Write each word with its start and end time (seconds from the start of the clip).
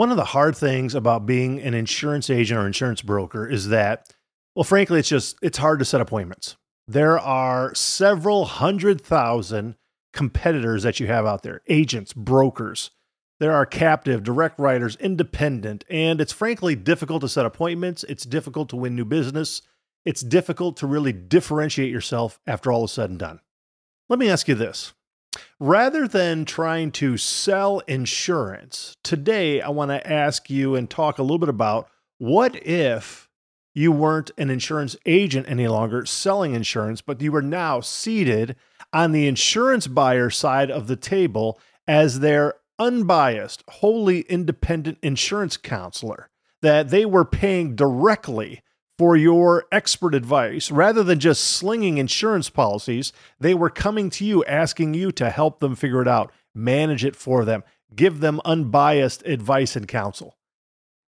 One 0.00 0.10
of 0.10 0.16
the 0.16 0.24
hard 0.24 0.56
things 0.56 0.94
about 0.94 1.26
being 1.26 1.60
an 1.60 1.74
insurance 1.74 2.30
agent 2.30 2.58
or 2.58 2.66
insurance 2.66 3.02
broker 3.02 3.46
is 3.46 3.68
that, 3.68 4.10
well, 4.54 4.64
frankly, 4.64 4.98
it's 4.98 5.10
just 5.10 5.36
it's 5.42 5.58
hard 5.58 5.78
to 5.80 5.84
set 5.84 6.00
appointments. 6.00 6.56
There 6.88 7.18
are 7.18 7.74
several 7.74 8.46
hundred 8.46 9.02
thousand 9.02 9.74
competitors 10.14 10.84
that 10.84 11.00
you 11.00 11.06
have 11.08 11.26
out 11.26 11.42
there, 11.42 11.60
agents, 11.68 12.14
brokers. 12.14 12.92
There 13.40 13.52
are 13.52 13.66
captive, 13.66 14.22
direct 14.22 14.58
writers, 14.58 14.96
independent, 14.96 15.84
and 15.90 16.18
it's 16.18 16.32
frankly 16.32 16.74
difficult 16.74 17.20
to 17.20 17.28
set 17.28 17.44
appointments. 17.44 18.02
It's 18.04 18.24
difficult 18.24 18.70
to 18.70 18.76
win 18.76 18.96
new 18.96 19.04
business. 19.04 19.60
It's 20.06 20.22
difficult 20.22 20.78
to 20.78 20.86
really 20.86 21.12
differentiate 21.12 21.92
yourself 21.92 22.40
after 22.46 22.72
all 22.72 22.86
is 22.86 22.92
said 22.92 23.10
and 23.10 23.18
done. 23.18 23.40
Let 24.08 24.18
me 24.18 24.30
ask 24.30 24.48
you 24.48 24.54
this 24.54 24.94
Rather 25.58 26.08
than 26.08 26.44
trying 26.44 26.90
to 26.90 27.16
sell 27.16 27.80
insurance, 27.80 28.96
today 29.04 29.60
I 29.60 29.68
want 29.68 29.90
to 29.90 30.10
ask 30.10 30.48
you 30.50 30.74
and 30.74 30.88
talk 30.88 31.18
a 31.18 31.22
little 31.22 31.38
bit 31.38 31.48
about 31.48 31.88
what 32.18 32.56
if 32.66 33.28
you 33.74 33.92
weren't 33.92 34.30
an 34.36 34.50
insurance 34.50 34.96
agent 35.06 35.46
any 35.48 35.68
longer 35.68 36.04
selling 36.04 36.54
insurance, 36.54 37.00
but 37.00 37.20
you 37.20 37.30
were 37.30 37.42
now 37.42 37.80
seated 37.80 38.56
on 38.92 39.12
the 39.12 39.26
insurance 39.26 39.86
buyer 39.86 40.30
side 40.30 40.70
of 40.70 40.86
the 40.86 40.96
table 40.96 41.60
as 41.86 42.20
their 42.20 42.54
unbiased, 42.78 43.62
wholly 43.68 44.22
independent 44.22 44.98
insurance 45.02 45.56
counselor, 45.56 46.30
that 46.62 46.88
they 46.88 47.04
were 47.04 47.24
paying 47.24 47.76
directly 47.76 48.62
for 49.00 49.16
your 49.16 49.64
expert 49.72 50.14
advice. 50.14 50.70
Rather 50.70 51.02
than 51.02 51.18
just 51.18 51.42
slinging 51.42 51.96
insurance 51.96 52.50
policies, 52.50 53.14
they 53.38 53.54
were 53.54 53.70
coming 53.70 54.10
to 54.10 54.26
you 54.26 54.44
asking 54.44 54.92
you 54.92 55.10
to 55.10 55.30
help 55.30 55.58
them 55.60 55.74
figure 55.74 56.02
it 56.02 56.06
out, 56.06 56.30
manage 56.54 57.02
it 57.02 57.16
for 57.16 57.46
them, 57.46 57.64
give 57.96 58.20
them 58.20 58.42
unbiased 58.44 59.24
advice 59.24 59.74
and 59.74 59.88
counsel. 59.88 60.36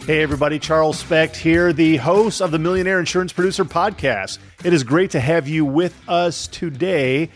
Hey, 0.06 0.22
everybody, 0.22 0.60
Charles 0.60 1.00
Specht 1.00 1.38
here, 1.38 1.72
the 1.72 1.96
host 1.96 2.42
of 2.42 2.52
the 2.52 2.60
Millionaire 2.60 3.00
Insurance 3.00 3.32
Producer 3.32 3.64
Podcast. 3.64 4.38
It 4.64 4.72
is 4.72 4.86
great 4.86 5.12
to 5.12 5.20
have 5.20 5.46
you 5.46 5.66
with 5.66 5.94
us 6.08 6.48
today. 6.48 7.30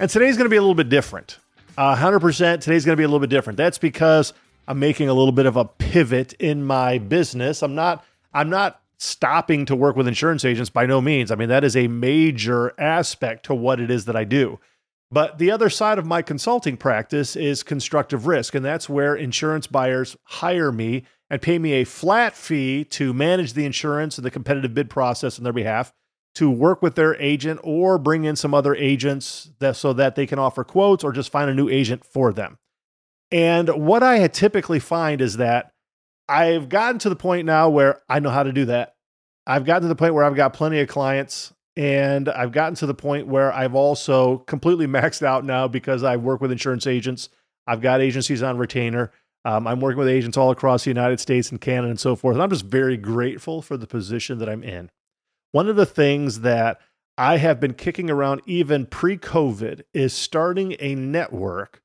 And 0.00 0.10
today's 0.10 0.36
going 0.36 0.46
to 0.46 0.50
be 0.50 0.56
a 0.56 0.60
little 0.60 0.74
bit 0.74 0.88
different. 0.88 1.38
Uh, 1.78 1.94
100% 1.94 2.60
today's 2.60 2.84
going 2.84 2.94
to 2.94 3.00
be 3.00 3.04
a 3.04 3.06
little 3.06 3.20
bit 3.20 3.30
different. 3.30 3.56
That's 3.56 3.78
because 3.78 4.32
I'm 4.66 4.80
making 4.80 5.08
a 5.08 5.14
little 5.14 5.32
bit 5.32 5.46
of 5.46 5.56
a 5.56 5.64
pivot 5.64 6.32
in 6.34 6.64
my 6.64 6.98
business. 6.98 7.62
I'm 7.62 7.76
not 7.76 8.04
I'm 8.34 8.50
not 8.50 8.80
stopping 8.98 9.64
to 9.66 9.76
work 9.76 9.94
with 9.94 10.08
insurance 10.08 10.44
agents 10.44 10.70
by 10.70 10.86
no 10.86 11.00
means. 11.00 11.30
I 11.30 11.36
mean, 11.36 11.50
that 11.50 11.62
is 11.62 11.76
a 11.76 11.86
major 11.86 12.74
aspect 12.80 13.44
to 13.46 13.54
what 13.54 13.78
it 13.78 13.88
is 13.88 14.06
that 14.06 14.16
I 14.16 14.24
do. 14.24 14.58
But 15.12 15.38
the 15.38 15.52
other 15.52 15.70
side 15.70 15.98
of 15.98 16.06
my 16.06 16.20
consulting 16.20 16.76
practice 16.76 17.36
is 17.36 17.62
constructive 17.62 18.26
risk, 18.26 18.56
and 18.56 18.64
that's 18.64 18.88
where 18.88 19.14
insurance 19.14 19.68
buyers 19.68 20.16
hire 20.24 20.72
me 20.72 21.04
and 21.30 21.40
pay 21.40 21.60
me 21.60 21.74
a 21.74 21.84
flat 21.84 22.34
fee 22.34 22.84
to 22.84 23.12
manage 23.12 23.52
the 23.52 23.66
insurance 23.66 24.18
and 24.18 24.24
the 24.24 24.30
competitive 24.30 24.74
bid 24.74 24.90
process 24.90 25.38
on 25.38 25.44
their 25.44 25.52
behalf, 25.52 25.92
to 26.34 26.50
work 26.50 26.80
with 26.80 26.94
their 26.94 27.14
agent 27.20 27.60
or 27.62 27.98
bring 27.98 28.24
in 28.24 28.36
some 28.36 28.54
other 28.54 28.74
agents 28.74 29.50
that, 29.58 29.76
so 29.76 29.92
that 29.92 30.14
they 30.14 30.26
can 30.26 30.38
offer 30.38 30.64
quotes 30.64 31.04
or 31.04 31.12
just 31.12 31.30
find 31.30 31.50
a 31.50 31.54
new 31.54 31.68
agent 31.68 32.04
for 32.04 32.32
them. 32.32 32.58
And 33.30 33.68
what 33.68 34.02
I 34.02 34.26
typically 34.28 34.78
find 34.78 35.20
is 35.20 35.38
that 35.38 35.72
I've 36.28 36.68
gotten 36.68 36.98
to 37.00 37.08
the 37.08 37.16
point 37.16 37.46
now 37.46 37.68
where 37.68 38.00
I 38.08 38.20
know 38.20 38.30
how 38.30 38.42
to 38.42 38.52
do 38.52 38.66
that. 38.66 38.94
I've 39.46 39.64
gotten 39.64 39.82
to 39.82 39.88
the 39.88 39.96
point 39.96 40.14
where 40.14 40.24
I've 40.24 40.36
got 40.36 40.52
plenty 40.52 40.80
of 40.80 40.88
clients 40.88 41.52
and 41.76 42.28
I've 42.28 42.52
gotten 42.52 42.74
to 42.76 42.86
the 42.86 42.94
point 42.94 43.26
where 43.26 43.52
I've 43.52 43.74
also 43.74 44.38
completely 44.38 44.86
maxed 44.88 45.22
out 45.22 45.44
now 45.44 45.68
because 45.68 46.02
I 46.02 46.16
work 46.16 46.40
with 46.40 46.52
insurance 46.52 46.86
agents. 46.86 47.28
I've 47.66 47.80
got 47.80 48.00
agencies 48.00 48.42
on 48.42 48.58
retainer. 48.58 49.10
Um, 49.44 49.66
I'm 49.66 49.80
working 49.80 49.98
with 49.98 50.08
agents 50.08 50.36
all 50.36 50.50
across 50.50 50.84
the 50.84 50.90
United 50.90 51.18
States 51.18 51.50
and 51.50 51.60
Canada 51.60 51.90
and 51.90 52.00
so 52.00 52.14
forth. 52.14 52.34
And 52.34 52.42
I'm 52.42 52.50
just 52.50 52.64
very 52.64 52.96
grateful 52.96 53.60
for 53.60 53.76
the 53.76 53.86
position 53.86 54.38
that 54.38 54.48
I'm 54.48 54.62
in. 54.62 54.90
One 55.52 55.68
of 55.68 55.76
the 55.76 55.86
things 55.86 56.40
that 56.40 56.80
I 57.16 57.36
have 57.36 57.60
been 57.60 57.74
kicking 57.74 58.10
around 58.10 58.40
even 58.46 58.86
pre 58.86 59.16
COVID 59.16 59.82
is 59.94 60.12
starting 60.12 60.74
a 60.80 60.94
network. 60.94 61.82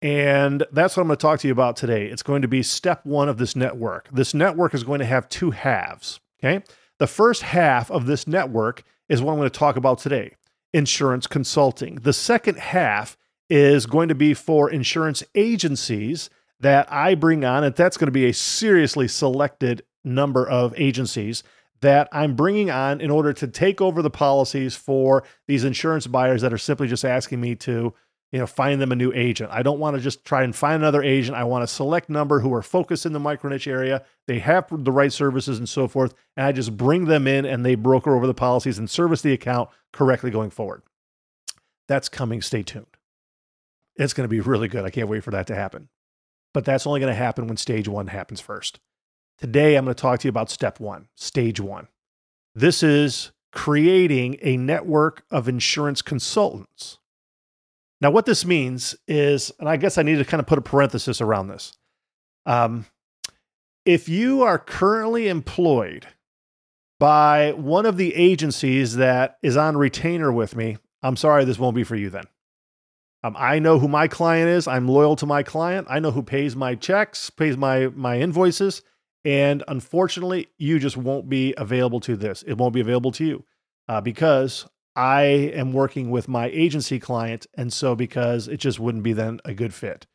And 0.00 0.64
that's 0.72 0.96
what 0.96 1.02
I'm 1.02 1.08
going 1.08 1.18
to 1.18 1.22
talk 1.22 1.40
to 1.40 1.48
you 1.48 1.52
about 1.52 1.76
today. 1.76 2.06
It's 2.06 2.22
going 2.22 2.42
to 2.42 2.48
be 2.48 2.62
step 2.62 3.04
one 3.04 3.28
of 3.28 3.36
this 3.36 3.54
network. 3.54 4.08
This 4.10 4.32
network 4.32 4.72
is 4.72 4.84
going 4.84 5.00
to 5.00 5.06
have 5.06 5.28
two 5.28 5.50
halves. 5.50 6.20
Okay. 6.42 6.64
The 6.98 7.06
first 7.06 7.42
half 7.42 7.90
of 7.90 8.06
this 8.06 8.26
network 8.26 8.82
is 9.08 9.20
what 9.20 9.32
I'm 9.32 9.38
going 9.38 9.50
to 9.50 9.58
talk 9.58 9.76
about 9.76 9.98
today 9.98 10.36
insurance 10.72 11.26
consulting. 11.26 11.96
The 11.96 12.12
second 12.12 12.58
half 12.58 13.16
is 13.48 13.86
going 13.86 14.08
to 14.08 14.14
be 14.14 14.34
for 14.34 14.70
insurance 14.70 15.24
agencies 15.34 16.30
that 16.60 16.90
I 16.92 17.16
bring 17.16 17.44
on, 17.44 17.64
and 17.64 17.74
that's 17.74 17.96
going 17.96 18.06
to 18.06 18.12
be 18.12 18.26
a 18.26 18.32
seriously 18.32 19.08
selected 19.08 19.82
number 20.04 20.48
of 20.48 20.72
agencies 20.78 21.42
that 21.82 22.08
I'm 22.12 22.34
bringing 22.34 22.70
on 22.70 23.00
in 23.00 23.10
order 23.10 23.32
to 23.32 23.46
take 23.46 23.80
over 23.80 24.02
the 24.02 24.10
policies 24.10 24.76
for 24.76 25.24
these 25.48 25.64
insurance 25.64 26.06
buyers 26.06 26.42
that 26.42 26.52
are 26.52 26.58
simply 26.58 26.88
just 26.88 27.04
asking 27.04 27.40
me 27.40 27.54
to, 27.56 27.94
you 28.32 28.38
know, 28.38 28.46
find 28.46 28.80
them 28.80 28.92
a 28.92 28.96
new 28.96 29.12
agent. 29.14 29.50
I 29.52 29.62
don't 29.62 29.78
want 29.78 29.96
to 29.96 30.02
just 30.02 30.24
try 30.24 30.42
and 30.42 30.54
find 30.54 30.82
another 30.82 31.02
agent. 31.02 31.36
I 31.36 31.44
want 31.44 31.64
a 31.64 31.66
select 31.66 32.10
number 32.10 32.40
who 32.40 32.52
are 32.52 32.62
focused 32.62 33.06
in 33.06 33.12
the 33.12 33.20
micro 33.20 33.50
niche 33.50 33.66
area. 33.66 34.04
They 34.26 34.38
have 34.40 34.66
the 34.70 34.92
right 34.92 35.12
services 35.12 35.58
and 35.58 35.68
so 35.68 35.88
forth, 35.88 36.14
and 36.36 36.46
I 36.46 36.52
just 36.52 36.76
bring 36.76 37.06
them 37.06 37.26
in 37.26 37.44
and 37.44 37.64
they 37.64 37.74
broker 37.74 38.14
over 38.14 38.26
the 38.26 38.34
policies 38.34 38.78
and 38.78 38.90
service 38.90 39.22
the 39.22 39.32
account 39.32 39.70
correctly 39.92 40.30
going 40.30 40.50
forward. 40.50 40.82
That's 41.88 42.08
coming. 42.08 42.42
Stay 42.42 42.62
tuned. 42.62 42.86
It's 43.96 44.12
going 44.12 44.24
to 44.24 44.28
be 44.28 44.40
really 44.40 44.68
good. 44.68 44.84
I 44.84 44.90
can't 44.90 45.08
wait 45.08 45.24
for 45.24 45.32
that 45.32 45.46
to 45.48 45.54
happen 45.54 45.88
but 46.52 46.64
that's 46.64 46.86
only 46.86 47.00
going 47.00 47.12
to 47.12 47.18
happen 47.18 47.46
when 47.46 47.56
stage 47.56 47.88
one 47.88 48.08
happens 48.08 48.40
first. 48.40 48.80
Today, 49.40 49.76
I'm 49.76 49.86
going 49.86 49.94
to 49.94 50.00
talk 50.00 50.20
to 50.20 50.28
you 50.28 50.30
about 50.30 50.50
step 50.50 50.80
one, 50.80 51.08
stage 51.14 51.60
one. 51.60 51.88
This 52.54 52.82
is 52.82 53.32
creating 53.52 54.36
a 54.42 54.58
network 54.58 55.24
of 55.30 55.48
insurance 55.48 56.02
consultants. 56.02 56.98
Now, 58.02 58.10
what 58.10 58.26
this 58.26 58.44
means 58.44 58.94
is, 59.08 59.50
and 59.58 59.66
I 59.66 59.78
guess 59.78 59.96
I 59.96 60.02
need 60.02 60.16
to 60.16 60.26
kind 60.26 60.40
of 60.40 60.46
put 60.46 60.58
a 60.58 60.62
parenthesis 60.62 61.22
around 61.22 61.48
this. 61.48 61.72
Um, 62.44 62.84
if 63.86 64.10
you 64.10 64.42
are 64.42 64.58
currently 64.58 65.28
employed 65.28 66.06
by 66.98 67.52
one 67.52 67.86
of 67.86 67.96
the 67.96 68.14
agencies 68.14 68.96
that 68.96 69.38
is 69.42 69.56
on 69.56 69.76
retainer 69.76 70.30
with 70.30 70.54
me, 70.54 70.76
I'm 71.02 71.16
sorry, 71.16 71.46
this 71.46 71.58
won't 71.58 71.76
be 71.76 71.84
for 71.84 71.96
you 71.96 72.10
then. 72.10 72.24
Um, 73.22 73.34
I 73.38 73.58
know 73.58 73.78
who 73.78 73.88
my 73.88 74.06
client 74.06 74.50
is. 74.50 74.68
I'm 74.68 74.86
loyal 74.86 75.16
to 75.16 75.26
my 75.26 75.42
client. 75.42 75.86
I 75.90 75.98
know 75.98 76.10
who 76.10 76.22
pays 76.22 76.54
my 76.54 76.74
checks, 76.74 77.30
pays 77.30 77.56
my 77.56 77.88
my 77.88 78.18
invoices, 78.18 78.82
and 79.24 79.62
unfortunately, 79.68 80.48
you 80.58 80.78
just 80.78 80.96
won't 80.96 81.28
be 81.28 81.54
available 81.56 82.00
to 82.00 82.16
this. 82.16 82.42
It 82.42 82.54
won't 82.54 82.74
be 82.74 82.80
available 82.80 83.12
to 83.12 83.24
you 83.24 83.44
uh, 83.88 84.00
because 84.00 84.66
I 84.96 85.22
am 85.22 85.72
working 85.72 86.10
with 86.10 86.28
my 86.28 86.46
agency 86.46 86.98
client, 86.98 87.46
and 87.54 87.72
so 87.72 87.94
because 87.94 88.48
it 88.48 88.58
just 88.58 88.80
wouldn't 88.80 89.04
be 89.04 89.12
then 89.12 89.40
a 89.44 89.54
good 89.54 89.74
fit. 89.74 90.06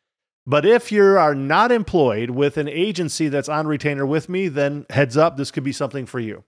But 0.47 0.65
if 0.65 0.91
you 0.91 1.03
are 1.03 1.33
not 1.33 1.71
employed 1.71 2.29
with 2.29 2.57
an 2.57 2.67
agency 2.67 3.29
that's 3.29 3.49
on 3.49 3.65
retainer 3.65 4.05
with 4.05 4.29
me, 4.29 4.47
then 4.47 4.85
heads 4.91 5.17
up, 5.17 5.37
this 5.37 5.49
could 5.49 5.63
be 5.63 5.71
something 5.71 6.05
for 6.05 6.19
you. 6.19 6.43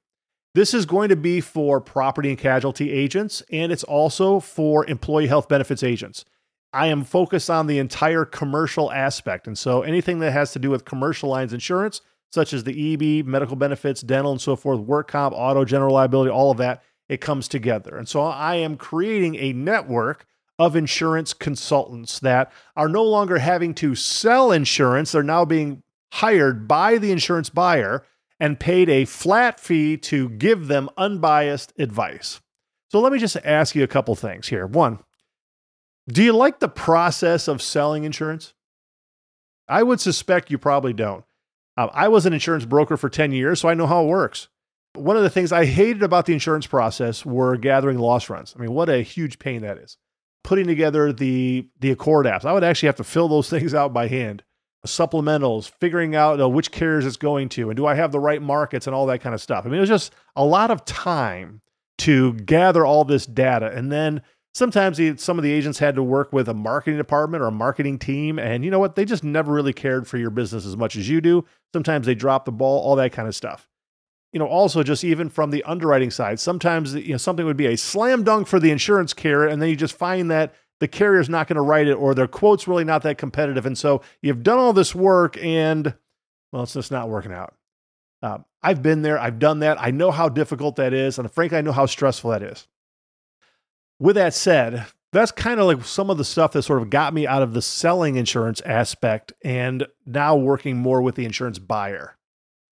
This 0.54 0.74
is 0.74 0.86
going 0.86 1.10
to 1.10 1.16
be 1.16 1.42
for 1.42 1.82
property 1.82 2.30
and 2.30 2.38
casualty 2.38 2.92
agents, 2.92 3.44
and 3.52 3.72
it's 3.72 3.84
also 3.84 4.40
for 4.40 4.86
employee 4.86 5.28
health 5.28 5.48
benefits 5.48 5.84
agents. 5.84 6.26
I 6.74 6.88
am 6.88 7.04
focused 7.04 7.50
on 7.50 7.68
the 7.68 7.80
entire 7.80 8.26
commercial 8.26 8.92
aspect. 8.92 9.48
And 9.48 9.58
so 9.58 9.82
anything 9.82 10.20
that 10.20 10.32
has 10.32 10.52
to 10.52 10.60
do 10.60 10.70
with 10.70 10.86
commercial 10.86 11.30
lines 11.30 11.54
insurance, 11.54 12.02
such 12.32 12.54
as 12.54 12.64
the 12.64 12.94
EB, 12.94 13.26
medical 13.26 13.56
benefits, 13.56 14.02
dental, 14.02 14.32
and 14.32 14.42
so 14.42 14.56
forth, 14.56 14.80
work 14.80 15.10
comp, 15.10 15.34
auto, 15.36 15.66
general 15.66 15.94
liability, 15.94 16.30
all 16.30 16.52
of 16.52 16.58
that, 16.58 16.84
it 17.10 17.22
comes 17.22 17.48
together. 17.48 17.96
And 17.98 18.08
so 18.08 18.22
I 18.22 18.56
am 18.56 18.76
creating 18.76 19.36
a 19.36 19.54
network 19.54 20.26
of 20.60 20.76
insurance 20.76 21.34
consultants 21.34 22.20
that 22.20 22.52
are 22.76 22.90
no 22.90 23.04
longer 23.04 23.38
having 23.38 23.74
to 23.76 23.96
sell 23.96 24.52
insurance. 24.52 25.12
They're 25.12 25.24
now 25.24 25.46
being 25.46 25.84
hired 26.14 26.68
by 26.68 26.98
the 26.98 27.12
insurance 27.12 27.50
buyer 27.50 28.04
and 28.40 28.60
paid 28.60 28.90
a 28.90 29.06
flat 29.06 29.60
fee 29.60 29.98
to 29.98 30.30
give 30.30 30.68
them 30.68 30.90
unbiased 30.98 31.74
advice. 31.80 32.42
So 32.90 33.00
let 33.00 33.12
me 33.12 33.20
just 33.20 33.38
ask 33.44 33.76
you 33.76 33.84
a 33.84 33.88
couple 33.88 34.16
things 34.16 34.48
here. 34.48 34.66
One, 34.66 35.00
do 36.08 36.24
you 36.24 36.34
like 36.34 36.60
the 36.60 36.70
process 36.70 37.48
of 37.48 37.62
selling 37.62 38.04
insurance? 38.04 38.54
I 39.68 39.84
would 39.84 40.00
suspect 40.00 40.50
you 40.50 40.58
probably 40.58 40.94
don't. 40.94 41.26
Uh, 41.78 41.90
I 41.94 42.08
was 42.08 42.26
an 42.26 42.34
insurance 42.34 42.66
broker 42.66 42.98
for 42.98 43.10
10 43.10 43.32
years, 43.32 43.62
so 43.62 43.70
I 43.70 43.76
know 43.76 43.88
how 43.88 44.04
it 44.04 44.08
works. 44.08 44.48
One 44.96 45.16
of 45.16 45.24
the 45.24 45.30
things 45.30 45.52
I 45.52 45.66
hated 45.66 46.02
about 46.02 46.26
the 46.26 46.34
insurance 46.34 46.66
process 46.66 47.24
were 47.24 47.56
gathering 47.56 48.00
loss 48.00 48.30
runs. 48.30 48.56
I 48.58 48.62
mean, 48.62 48.74
what 48.74 48.90
a 48.90 49.04
huge 49.04 49.38
pain 49.38 49.62
that 49.62 49.78
is. 49.78 49.98
Putting 50.44 50.66
together 50.66 51.14
the 51.14 51.68
the 51.80 51.94
ACORD 51.94 52.26
apps. 52.26 52.46
I 52.46 52.54
would 52.54 52.64
actually 52.64 52.88
have 52.88 52.96
to 52.96 53.04
fill 53.04 53.28
those 53.28 53.50
things 53.52 53.74
out 53.74 53.94
by 53.94 54.08
hand. 54.08 54.44
Supplementals, 54.86 55.70
figuring 55.80 56.16
out 56.16 56.38
which 56.52 56.72
carriers 56.72 57.06
it's 57.06 57.18
going 57.18 57.50
to, 57.50 57.70
and 57.70 57.76
do 57.76 57.86
I 57.86 57.96
have 57.96 58.12
the 58.12 58.20
right 58.20 58.42
markets 58.42 58.88
and 58.88 58.96
all 58.96 59.06
that 59.08 59.22
kind 59.22 59.36
of 59.36 59.42
stuff. 59.42 59.66
I 59.66 59.70
mean, 59.70 59.78
it 59.78 59.82
was 59.82 59.90
just 59.90 60.14
a 60.36 60.46
lot 60.46 60.72
of 60.72 60.86
time 60.86 61.62
to 62.00 62.34
gather 62.34 62.86
all 62.86 63.04
this 63.04 63.26
data 63.26 63.72
and 63.74 63.92
then 63.92 64.22
sometimes 64.58 64.98
the, 64.98 65.16
some 65.18 65.38
of 65.38 65.44
the 65.44 65.52
agents 65.52 65.78
had 65.78 65.96
to 65.96 66.04
work 66.04 66.34
with 66.34 66.50
a 66.50 66.54
marketing 66.54 66.98
department 66.98 67.44
or 67.44 67.48
a 67.48 67.52
marketing 67.52 68.00
team 68.00 68.40
and 68.40 68.66
you 68.66 68.72
know 68.72 68.80
what? 68.80 68.96
They 68.96 69.06
just 69.06 69.24
never 69.24 69.54
really 69.54 69.74
cared 69.74 70.08
for 70.08 70.18
your 70.18 70.32
business 70.32 70.66
as 70.66 70.76
much 70.76 70.96
as 70.96 71.08
you 71.08 71.22
do. 71.22 71.46
Sometimes 71.74 72.08
they 72.08 72.16
drop 72.16 72.46
the 72.46 72.52
ball 72.52 72.80
all 72.80 72.96
that 72.96 73.12
kind 73.12 73.28
of 73.28 73.36
stuff. 73.36 73.70
You 74.34 74.40
know 74.40 74.48
also 74.48 74.84
just 74.84 75.04
even 75.04 75.30
from 75.30 75.52
the 75.52 75.64
underwriting 75.64 76.12
side 76.12 76.40
sometimes 76.40 76.94
you 76.94 77.12
know 77.12 77.18
something 77.18 77.46
would 77.46 77.58
be 77.58 77.68
a 77.68 77.78
slam 77.78 78.24
dunk 78.24 78.48
for 78.48 78.60
the 78.60 78.72
insurance 78.72 79.14
carrier 79.14 79.48
and 79.48 79.62
then 79.62 79.70
you 79.70 79.76
just 79.76 79.98
find 79.98 80.30
that 80.30 80.54
the 80.80 80.88
carrier's 80.88 81.30
not 81.30 81.48
going 81.48 81.56
to 81.56 81.62
write 81.62 81.88
it 81.88 81.94
or 81.94 82.14
their 82.14 82.28
quote's 82.28 82.68
really 82.68 82.84
not 82.84 83.04
that 83.04 83.18
competitive 83.18 83.66
and 83.66 83.78
so 83.78 84.02
you've 84.22 84.44
done 84.44 84.60
all 84.60 84.74
this 84.74 84.94
work 84.94 85.38
and 85.42 85.96
well 86.52 86.64
it's 86.64 86.74
just 86.74 86.92
not 86.92 87.10
working 87.10 87.32
out. 87.32 87.54
Uh, 88.22 88.40
i've 88.62 88.84
been 88.84 89.02
there 89.02 89.18
i've 89.18 89.40
done 89.40 89.60
that 89.60 89.82
i 89.82 89.92
know 89.92 90.12
how 90.12 90.28
difficult 90.28 90.76
that 90.76 90.94
is 90.94 91.18
and 91.18 91.32
frankly 91.32 91.58
i 91.58 91.62
know 91.62 91.72
how 91.72 91.86
stressful 91.86 92.30
that 92.30 92.44
is 92.44 92.68
with 94.00 94.16
that 94.16 94.34
said, 94.34 94.86
that's 95.12 95.32
kind 95.32 95.60
of 95.60 95.66
like 95.66 95.84
some 95.84 96.10
of 96.10 96.18
the 96.18 96.26
stuff 96.26 96.52
that 96.52 96.64
sort 96.64 96.82
of 96.82 96.90
got 96.90 97.14
me 97.14 97.26
out 97.26 97.42
of 97.42 97.54
the 97.54 97.62
selling 97.62 98.16
insurance 98.16 98.62
aspect 98.66 99.34
and 99.44 99.88
now 100.06 100.36
working 100.36 100.78
more 100.78 101.02
with 101.02 101.16
the 101.16 101.26
insurance 101.26 101.60
buyer. 101.60 102.18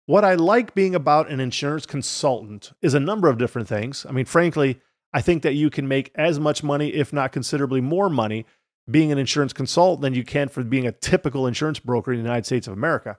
What 0.06 0.26
I 0.26 0.36
like 0.36 0.74
being 0.74 0.96
about 0.96 1.30
an 1.30 1.40
insurance 1.40 1.86
consultant 1.86 2.72
is 2.82 2.94
a 2.94 3.00
number 3.00 3.30
of 3.30 3.38
different 3.38 3.68
things. 3.68 4.06
I 4.08 4.12
mean, 4.12 4.26
frankly, 4.26 4.82
I 5.14 5.22
think 5.22 5.44
that 5.44 5.54
you 5.54 5.70
can 5.70 5.88
make 5.88 6.12
as 6.16 6.40
much 6.40 6.64
money, 6.64 6.90
if 6.90 7.14
not 7.14 7.32
considerably 7.32 7.82
more 7.82 8.10
money, 8.10 8.46
being 8.90 9.12
an 9.12 9.18
insurance 9.18 9.54
consultant 9.54 10.02
than 10.02 10.14
you 10.14 10.24
can 10.24 10.50
for 10.50 10.64
being 10.64 10.88
a 10.88 10.92
typical 10.92 11.48
insurance 11.48 11.80
broker 11.80 12.12
in 12.12 12.20
the 12.20 12.24
United 12.24 12.46
States 12.46 12.68
of 12.68 12.74
America. 12.74 13.18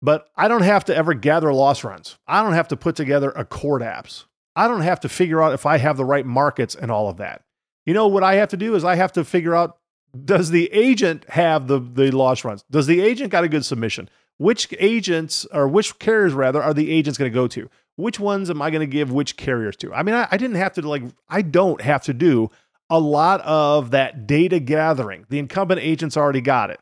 But 0.00 0.28
I 0.36 0.48
don't 0.48 0.62
have 0.62 0.84
to 0.86 0.96
ever 0.96 1.12
gather 1.12 1.52
loss 1.52 1.84
runs. 1.84 2.18
I 2.26 2.42
don't 2.42 2.52
have 2.52 2.68
to 2.68 2.76
put 2.76 2.96
together 2.96 3.32
ACORD 3.36 3.82
apps. 3.82 4.24
I 4.56 4.68
don't 4.68 4.80
have 4.80 5.00
to 5.00 5.08
figure 5.08 5.42
out 5.42 5.52
if 5.52 5.66
I 5.66 5.78
have 5.78 5.96
the 5.96 6.04
right 6.04 6.26
markets 6.26 6.74
and 6.74 6.90
all 6.90 7.08
of 7.08 7.18
that. 7.18 7.42
You 7.86 7.94
know 7.94 8.08
what 8.08 8.22
I 8.22 8.34
have 8.34 8.48
to 8.50 8.56
do 8.56 8.74
is 8.74 8.84
I 8.84 8.96
have 8.96 9.12
to 9.12 9.24
figure 9.24 9.54
out 9.54 9.78
does 10.24 10.50
the 10.50 10.72
agent 10.72 11.24
have 11.28 11.66
the 11.68 11.78
the 11.78 12.10
loss 12.10 12.44
runs? 12.44 12.64
Does 12.70 12.86
the 12.86 13.00
agent 13.00 13.30
got 13.30 13.44
a 13.44 13.48
good 13.48 13.64
submission? 13.64 14.08
Which 14.38 14.72
agents 14.78 15.46
or 15.52 15.68
which 15.68 15.98
carriers 15.98 16.32
rather 16.32 16.62
are 16.62 16.74
the 16.74 16.90
agents 16.90 17.18
going 17.18 17.30
to 17.30 17.34
go 17.34 17.48
to? 17.48 17.68
Which 17.96 18.20
ones 18.20 18.48
am 18.50 18.62
I 18.62 18.70
going 18.70 18.80
to 18.80 18.86
give 18.86 19.10
which 19.10 19.36
carriers 19.36 19.76
to? 19.78 19.92
I 19.92 20.02
mean, 20.02 20.14
I, 20.14 20.28
I 20.30 20.36
didn't 20.36 20.56
have 20.56 20.74
to 20.74 20.88
like 20.88 21.02
I 21.28 21.42
don't 21.42 21.80
have 21.80 22.04
to 22.04 22.14
do 22.14 22.50
a 22.90 22.98
lot 22.98 23.40
of 23.42 23.90
that 23.90 24.26
data 24.26 24.60
gathering. 24.60 25.26
The 25.28 25.38
incumbent 25.38 25.80
agents 25.80 26.16
already 26.16 26.40
got 26.40 26.70
it. 26.70 26.80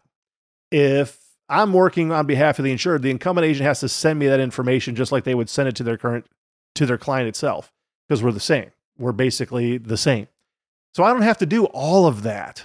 If 0.70 1.18
I'm 1.48 1.72
working 1.72 2.12
on 2.12 2.26
behalf 2.26 2.58
of 2.58 2.64
the 2.64 2.72
insured, 2.72 3.02
the 3.02 3.10
incumbent 3.10 3.46
agent 3.46 3.66
has 3.66 3.80
to 3.80 3.88
send 3.88 4.18
me 4.18 4.26
that 4.26 4.40
information 4.40 4.94
just 4.94 5.12
like 5.12 5.24
they 5.24 5.34
would 5.34 5.48
send 5.48 5.68
it 5.68 5.76
to 5.76 5.82
their 5.82 5.96
current 5.96 6.26
to 6.76 6.86
their 6.86 6.98
client 6.98 7.28
itself 7.28 7.72
because 8.08 8.22
we're 8.22 8.32
the 8.32 8.40
same. 8.40 8.70
We're 8.98 9.12
basically 9.12 9.78
the 9.78 9.96
same. 9.96 10.28
So 10.94 11.04
I 11.04 11.12
don't 11.12 11.22
have 11.22 11.38
to 11.38 11.46
do 11.46 11.66
all 11.66 12.06
of 12.06 12.22
that. 12.22 12.64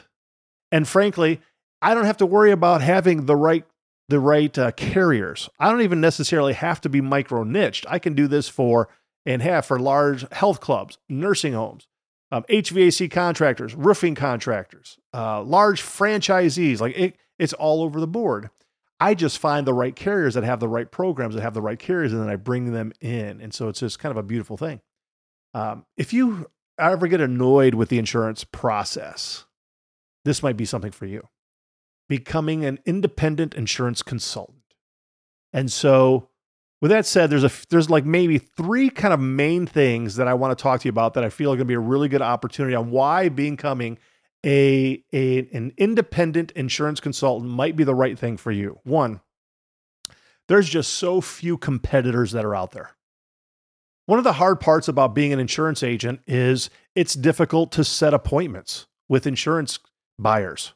And 0.71 0.87
frankly, 0.87 1.41
I 1.81 1.93
don't 1.93 2.05
have 2.05 2.17
to 2.17 2.25
worry 2.25 2.51
about 2.51 2.81
having 2.81 3.25
the 3.25 3.35
right 3.35 3.65
the 4.07 4.19
right 4.19 4.57
uh, 4.57 4.71
carriers. 4.71 5.49
I 5.57 5.71
don't 5.71 5.81
even 5.81 6.01
necessarily 6.01 6.51
have 6.53 6.81
to 6.81 6.89
be 6.89 6.99
micro 6.99 7.43
niched. 7.43 7.85
I 7.87 7.97
can 7.97 8.13
do 8.13 8.27
this 8.27 8.49
for 8.49 8.89
and 9.25 9.41
have 9.41 9.65
for 9.65 9.79
large 9.79 10.29
health 10.33 10.59
clubs, 10.59 10.97
nursing 11.07 11.53
homes, 11.53 11.87
um, 12.31 12.43
HVAC 12.43 13.09
contractors, 13.09 13.73
roofing 13.73 14.15
contractors, 14.15 14.97
uh, 15.13 15.41
large 15.43 15.81
franchisees. 15.81 16.81
Like 16.81 16.97
it, 16.97 17.15
it's 17.39 17.53
all 17.53 17.81
over 17.83 17.99
the 17.99 18.07
board. 18.07 18.49
I 19.01 19.15
just 19.15 19.39
find 19.39 19.65
the 19.65 19.73
right 19.73 19.95
carriers 19.95 20.35
that 20.35 20.43
have 20.43 20.59
the 20.59 20.67
right 20.67 20.89
programs 20.89 21.33
that 21.33 21.41
have 21.41 21.55
the 21.55 21.61
right 21.61 21.79
carriers, 21.79 22.13
and 22.13 22.21
then 22.21 22.29
I 22.29 22.35
bring 22.35 22.71
them 22.71 22.93
in. 23.01 23.41
And 23.41 23.51
so 23.51 23.67
it's 23.67 23.79
just 23.79 23.97
kind 23.97 24.11
of 24.11 24.17
a 24.17 24.23
beautiful 24.23 24.57
thing. 24.57 24.79
Um, 25.55 25.85
if 25.97 26.13
you 26.13 26.45
ever 26.77 27.07
get 27.07 27.19
annoyed 27.19 27.73
with 27.73 27.89
the 27.89 27.97
insurance 27.97 28.43
process, 28.43 29.45
this 30.23 30.43
might 30.43 30.55
be 30.55 30.65
something 30.65 30.91
for 30.91 31.07
you. 31.07 31.27
Becoming 32.09 32.63
an 32.63 32.77
independent 32.85 33.55
insurance 33.55 34.03
consultant. 34.03 34.61
And 35.51 35.71
so, 35.71 36.29
with 36.79 36.91
that 36.91 37.07
said, 37.07 37.31
there's 37.31 37.43
a 37.43 37.51
there's 37.71 37.89
like 37.89 38.05
maybe 38.05 38.37
three 38.37 38.91
kind 38.91 39.15
of 39.15 39.19
main 39.19 39.65
things 39.65 40.15
that 40.17 40.27
I 40.27 40.35
want 40.35 40.55
to 40.55 40.61
talk 40.61 40.79
to 40.81 40.85
you 40.85 40.91
about 40.91 41.15
that 41.15 41.23
I 41.23 41.29
feel 41.29 41.51
are 41.51 41.55
going 41.55 41.65
to 41.65 41.65
be 41.65 41.73
a 41.73 41.79
really 41.79 42.07
good 42.07 42.21
opportunity 42.21 42.75
on 42.75 42.91
why 42.91 43.29
becoming 43.29 43.97
a, 44.45 45.03
a 45.13 45.39
an 45.53 45.73
independent 45.77 46.51
insurance 46.51 46.99
consultant 46.99 47.51
might 47.51 47.75
be 47.75 47.83
the 47.83 47.95
right 47.95 48.17
thing 48.17 48.37
for 48.37 48.51
you. 48.51 48.79
One, 48.83 49.21
there's 50.47 50.69
just 50.69 50.93
so 50.93 51.21
few 51.21 51.57
competitors 51.57 52.31
that 52.31 52.45
are 52.45 52.55
out 52.55 52.71
there. 52.71 52.91
One 54.05 54.17
of 54.17 54.25
the 54.25 54.33
hard 54.33 54.59
parts 54.59 54.87
about 54.87 55.15
being 55.15 55.31
an 55.31 55.39
insurance 55.39 55.83
agent 55.83 56.21
is 56.27 56.69
it's 56.95 57.13
difficult 57.13 57.71
to 57.73 57.83
set 57.83 58.13
appointments 58.13 58.87
with 59.07 59.27
insurance 59.27 59.79
buyers. 60.17 60.73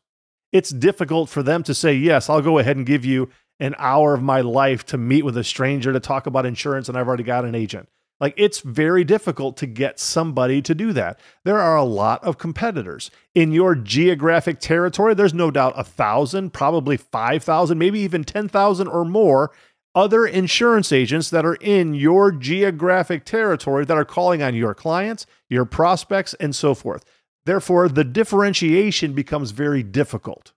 It's 0.51 0.69
difficult 0.69 1.29
for 1.29 1.43
them 1.43 1.63
to 1.63 1.73
say, 1.73 1.93
Yes, 1.93 2.29
I'll 2.29 2.41
go 2.41 2.59
ahead 2.59 2.77
and 2.77 2.85
give 2.85 3.03
you 3.03 3.29
an 3.59 3.75
hour 3.77 4.13
of 4.13 4.21
my 4.21 4.41
life 4.41 4.85
to 4.85 4.97
meet 4.97 5.25
with 5.25 5.37
a 5.37 5.43
stranger 5.43 5.91
to 5.91 5.99
talk 5.99 6.27
about 6.27 6.45
insurance, 6.45 6.87
and 6.87 6.97
I've 6.97 7.07
already 7.07 7.23
got 7.23 7.45
an 7.45 7.55
agent. 7.55 7.89
Like 8.19 8.33
it's 8.37 8.61
very 8.61 9.03
difficult 9.03 9.57
to 9.57 9.65
get 9.65 9.99
somebody 9.99 10.61
to 10.61 10.73
do 10.73 10.93
that. 10.93 11.19
There 11.43 11.59
are 11.59 11.75
a 11.75 11.83
lot 11.83 12.23
of 12.23 12.37
competitors 12.37 13.11
in 13.33 13.51
your 13.51 13.75
geographic 13.75 14.59
territory. 14.59 15.13
There's 15.13 15.33
no 15.33 15.51
doubt 15.51 15.73
a 15.75 15.83
thousand, 15.83 16.53
probably 16.53 16.95
5,000, 16.95 17.77
maybe 17.77 17.99
even 17.99 18.23
10,000 18.23 18.87
or 18.87 19.03
more 19.03 19.51
other 19.93 20.25
insurance 20.25 20.91
agents 20.91 21.29
that 21.29 21.45
are 21.45 21.55
in 21.55 21.93
your 21.93 22.31
geographic 22.31 23.25
territory 23.25 23.85
that 23.85 23.97
are 23.97 24.05
calling 24.05 24.43
on 24.43 24.53
your 24.53 24.73
clients, 24.73 25.25
your 25.49 25.65
prospects, 25.65 26.33
and 26.35 26.53
so 26.55 26.73
forth. 26.73 27.05
Therefore, 27.45 27.87
the 27.87 28.03
differentiation 28.03 29.13
becomes 29.13 29.51
very 29.51 29.83
difficult. 29.83 30.51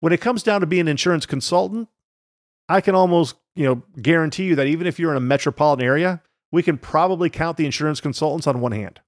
When 0.00 0.12
it 0.12 0.20
comes 0.20 0.42
down 0.42 0.60
to 0.60 0.66
being 0.66 0.82
an 0.82 0.88
insurance 0.88 1.26
consultant, 1.26 1.88
I 2.68 2.80
can 2.80 2.94
almost, 2.94 3.36
you 3.54 3.66
know, 3.66 3.82
guarantee 4.00 4.44
you 4.44 4.54
that 4.54 4.68
even 4.68 4.86
if 4.86 4.98
you're 4.98 5.10
in 5.10 5.16
a 5.16 5.20
metropolitan 5.20 5.84
area, 5.84 6.22
we 6.52 6.62
can 6.62 6.78
probably 6.78 7.30
count 7.30 7.56
the 7.56 7.66
insurance 7.66 8.00
consultants 8.00 8.46
on 8.46 8.60
one 8.60 8.72
hand. 8.72 9.00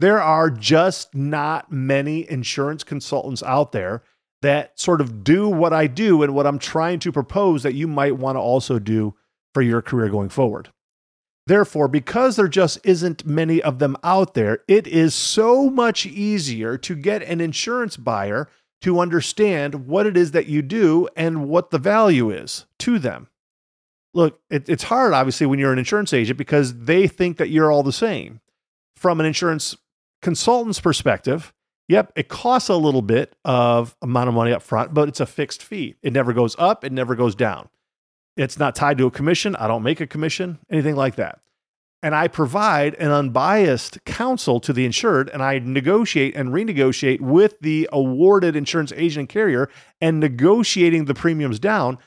There 0.00 0.20
are 0.20 0.50
just 0.50 1.14
not 1.14 1.70
many 1.70 2.28
insurance 2.28 2.82
consultants 2.84 3.42
out 3.42 3.72
there 3.72 4.02
that 4.42 4.78
sort 4.78 5.00
of 5.00 5.24
do 5.24 5.48
what 5.48 5.72
I 5.72 5.86
do 5.86 6.22
and 6.22 6.34
what 6.34 6.46
I'm 6.46 6.58
trying 6.58 6.98
to 7.00 7.12
propose 7.12 7.62
that 7.62 7.74
you 7.74 7.88
might 7.88 8.16
want 8.16 8.36
to 8.36 8.40
also 8.40 8.78
do 8.78 9.14
for 9.54 9.62
your 9.62 9.80
career 9.80 10.08
going 10.08 10.28
forward. 10.28 10.70
Therefore, 11.46 11.88
because 11.88 12.36
there 12.36 12.48
just 12.48 12.78
isn't 12.84 13.26
many 13.26 13.62
of 13.62 13.78
them 13.78 13.96
out 14.02 14.34
there, 14.34 14.60
it 14.66 14.86
is 14.86 15.14
so 15.14 15.68
much 15.70 16.06
easier 16.06 16.76
to 16.78 16.94
get 16.94 17.22
an 17.22 17.40
insurance 17.40 17.96
buyer 17.96 18.48
to 18.80 18.98
understand 18.98 19.86
what 19.86 20.06
it 20.06 20.16
is 20.16 20.32
that 20.32 20.46
you 20.46 20.62
do 20.62 21.08
and 21.16 21.48
what 21.48 21.70
the 21.70 21.78
value 21.78 22.30
is 22.30 22.66
to 22.78 22.98
them. 22.98 23.28
Look, 24.14 24.40
it, 24.48 24.68
it's 24.68 24.84
hard, 24.84 25.12
obviously, 25.12 25.46
when 25.46 25.58
you're 25.58 25.72
an 25.72 25.78
insurance 25.78 26.12
agent 26.12 26.38
because 26.38 26.84
they 26.84 27.08
think 27.08 27.36
that 27.38 27.50
you're 27.50 27.70
all 27.70 27.82
the 27.82 27.92
same. 27.92 28.40
From 28.96 29.20
an 29.20 29.26
insurance 29.26 29.76
consultant's 30.22 30.80
perspective, 30.80 31.52
yep, 31.88 32.12
it 32.16 32.28
costs 32.28 32.68
a 32.68 32.76
little 32.76 33.02
bit 33.02 33.34
of 33.44 33.96
amount 34.00 34.28
of 34.28 34.34
money 34.34 34.52
up 34.52 34.62
front, 34.62 34.94
but 34.94 35.08
it's 35.08 35.20
a 35.20 35.26
fixed 35.26 35.62
fee. 35.62 35.96
It 36.02 36.12
never 36.12 36.32
goes 36.32 36.54
up, 36.58 36.84
it 36.84 36.92
never 36.92 37.14
goes 37.14 37.34
down. 37.34 37.68
It's 38.36 38.58
not 38.58 38.74
tied 38.74 38.98
to 38.98 39.06
a 39.06 39.10
commission. 39.10 39.54
I 39.56 39.68
don't 39.68 39.82
make 39.82 40.00
a 40.00 40.06
commission, 40.06 40.58
anything 40.70 40.96
like 40.96 41.16
that. 41.16 41.40
And 42.02 42.14
I 42.14 42.28
provide 42.28 42.94
an 42.96 43.10
unbiased 43.10 44.04
counsel 44.04 44.60
to 44.60 44.72
the 44.74 44.84
insured, 44.84 45.30
and 45.30 45.42
I 45.42 45.58
negotiate 45.58 46.36
and 46.36 46.50
renegotiate 46.50 47.20
with 47.20 47.58
the 47.60 47.88
awarded 47.92 48.56
insurance 48.56 48.92
agent 48.92 49.20
and 49.20 49.28
carrier 49.28 49.70
and 50.00 50.20
negotiating 50.20 51.06
the 51.06 51.14
premiums 51.14 51.58
down. 51.58 51.98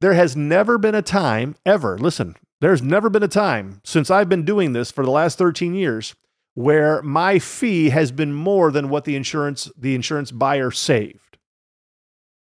There 0.00 0.14
has 0.14 0.36
never 0.36 0.78
been 0.78 0.94
a 0.94 1.02
time, 1.02 1.56
ever, 1.64 1.96
listen, 1.98 2.36
there's 2.60 2.82
never 2.82 3.10
been 3.10 3.22
a 3.22 3.28
time 3.28 3.80
since 3.84 4.10
I've 4.10 4.28
been 4.28 4.44
doing 4.44 4.72
this 4.72 4.90
for 4.90 5.04
the 5.04 5.10
last 5.10 5.38
13 5.38 5.74
years 5.74 6.14
where 6.54 7.02
my 7.02 7.38
fee 7.38 7.90
has 7.90 8.10
been 8.10 8.32
more 8.32 8.70
than 8.70 8.88
what 8.88 9.04
the 9.04 9.14
insurance 9.14 9.70
the 9.76 9.94
insurance 9.94 10.30
buyer 10.30 10.70
saved. 10.70 11.36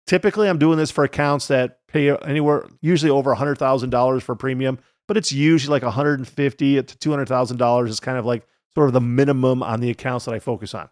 Typically, 0.07 0.49
I'm 0.49 0.59
doing 0.59 0.79
this 0.79 0.91
for 0.91 1.05
accounts 1.05 1.49
that 1.49 1.81
pay 1.89 2.11
anywhere 2.11 2.67
usually 2.81 3.11
over 3.11 3.35
$100,000 3.35 4.23
for 4.23 4.35
premium, 4.37 4.79
but 5.07 5.17
it's 5.17 5.33
usually 5.33 5.73
like 5.73 5.83
150 5.83 6.83
to 6.83 6.83
$200,000 6.83 7.89
is 7.89 8.01
kind 8.01 8.19
of 8.19 8.25
like 8.25 8.47
sort 8.75 8.87
of 8.87 8.95
the 8.95 9.01
minimum 9.01 9.63
on 9.63 9.81
the 9.81 9.91
accounts 9.91 10.25
that 10.25 10.35
I 10.35 10.39
focus 10.39 10.75
on. 10.75 10.89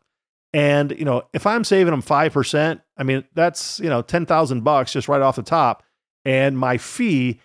And, 0.52 0.92
you 0.98 1.04
know, 1.04 1.22
if 1.32 1.46
I'm 1.46 1.64
saving 1.64 1.92
them 1.92 2.02
5%, 2.02 2.80
I 2.96 3.02
mean, 3.04 3.24
that's, 3.34 3.78
you 3.78 3.88
know, 3.88 4.02
10,000 4.02 4.64
bucks 4.64 4.92
just 4.92 5.08
right 5.08 5.22
off 5.22 5.36
the 5.36 5.42
top. 5.42 5.82
And 6.26 6.58
my 6.58 6.76
fee 6.76 7.40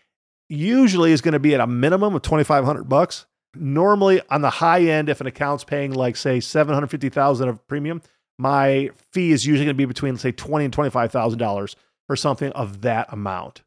usually 0.50 1.12
is 1.12 1.22
going 1.22 1.34
to 1.34 1.40
be 1.40 1.54
at 1.54 1.62
a 1.62 1.68
minimum 1.68 2.16
of 2.16 2.24
2,500 2.24 2.90
bucks. 2.90 3.28
Normally, 3.56 4.22
on 4.30 4.42
the 4.42 4.50
high 4.50 4.82
end, 4.82 5.08
if 5.08 5.22
an 5.22 5.28
account's 5.28 5.64
paying 5.64 5.94
like 5.94 6.16
say 6.16 6.40
seven 6.40 6.74
hundred 6.74 6.88
fifty 6.88 7.10
thousand 7.10 7.50
of 7.50 7.68
premium, 7.68 8.02
my 8.40 8.90
fee 9.12 9.32
is 9.32 9.46
usually 9.46 9.66
going 9.66 9.76
to 9.76 9.78
be 9.78 9.86
between 9.86 10.18
say 10.18 10.32
twenty 10.32 10.66
and 10.66 10.74
twenty 10.74 10.90
five 10.90 11.12
thousand 11.12 11.38
dollars 11.38 11.76
for 12.08 12.16
something 12.16 12.52
of 12.54 12.82
that 12.82 13.12
amount. 13.12 13.62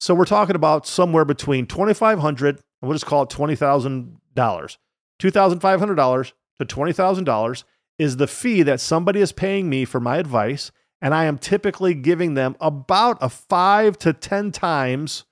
So 0.00 0.14
we're 0.14 0.24
talking 0.24 0.56
about 0.56 0.86
somewhere 0.86 1.26
between 1.26 1.66
twenty 1.66 1.92
five 1.92 2.18
hundred 2.18 2.56
and 2.80 2.88
we'll 2.88 2.94
just 2.94 3.04
call 3.04 3.24
it 3.24 3.30
twenty 3.30 3.54
thousand 3.54 4.16
dollars, 4.34 4.78
two 5.18 5.30
thousand 5.30 5.60
five 5.60 5.78
hundred 5.78 5.96
dollars 5.96 6.32
to 6.58 6.64
twenty 6.64 6.94
thousand 6.94 7.24
dollars 7.24 7.64
is 7.98 8.16
the 8.16 8.26
fee 8.26 8.62
that 8.62 8.80
somebody 8.80 9.20
is 9.20 9.32
paying 9.32 9.68
me 9.68 9.84
for 9.84 10.00
my 10.00 10.16
advice, 10.16 10.70
and 11.00 11.14
I 11.14 11.24
am 11.24 11.38
typically 11.38 11.94
giving 11.94 12.34
them 12.34 12.56
about 12.60 13.18
a 13.20 13.28
five 13.28 13.98
to 13.98 14.12
ten 14.12 14.52
times 14.52 15.24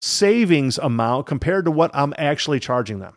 savings 0.00 0.78
amount 0.78 1.26
compared 1.26 1.64
to 1.66 1.70
what 1.70 1.90
I'm 1.94 2.14
actually 2.16 2.60
charging 2.60 3.00
them. 3.00 3.16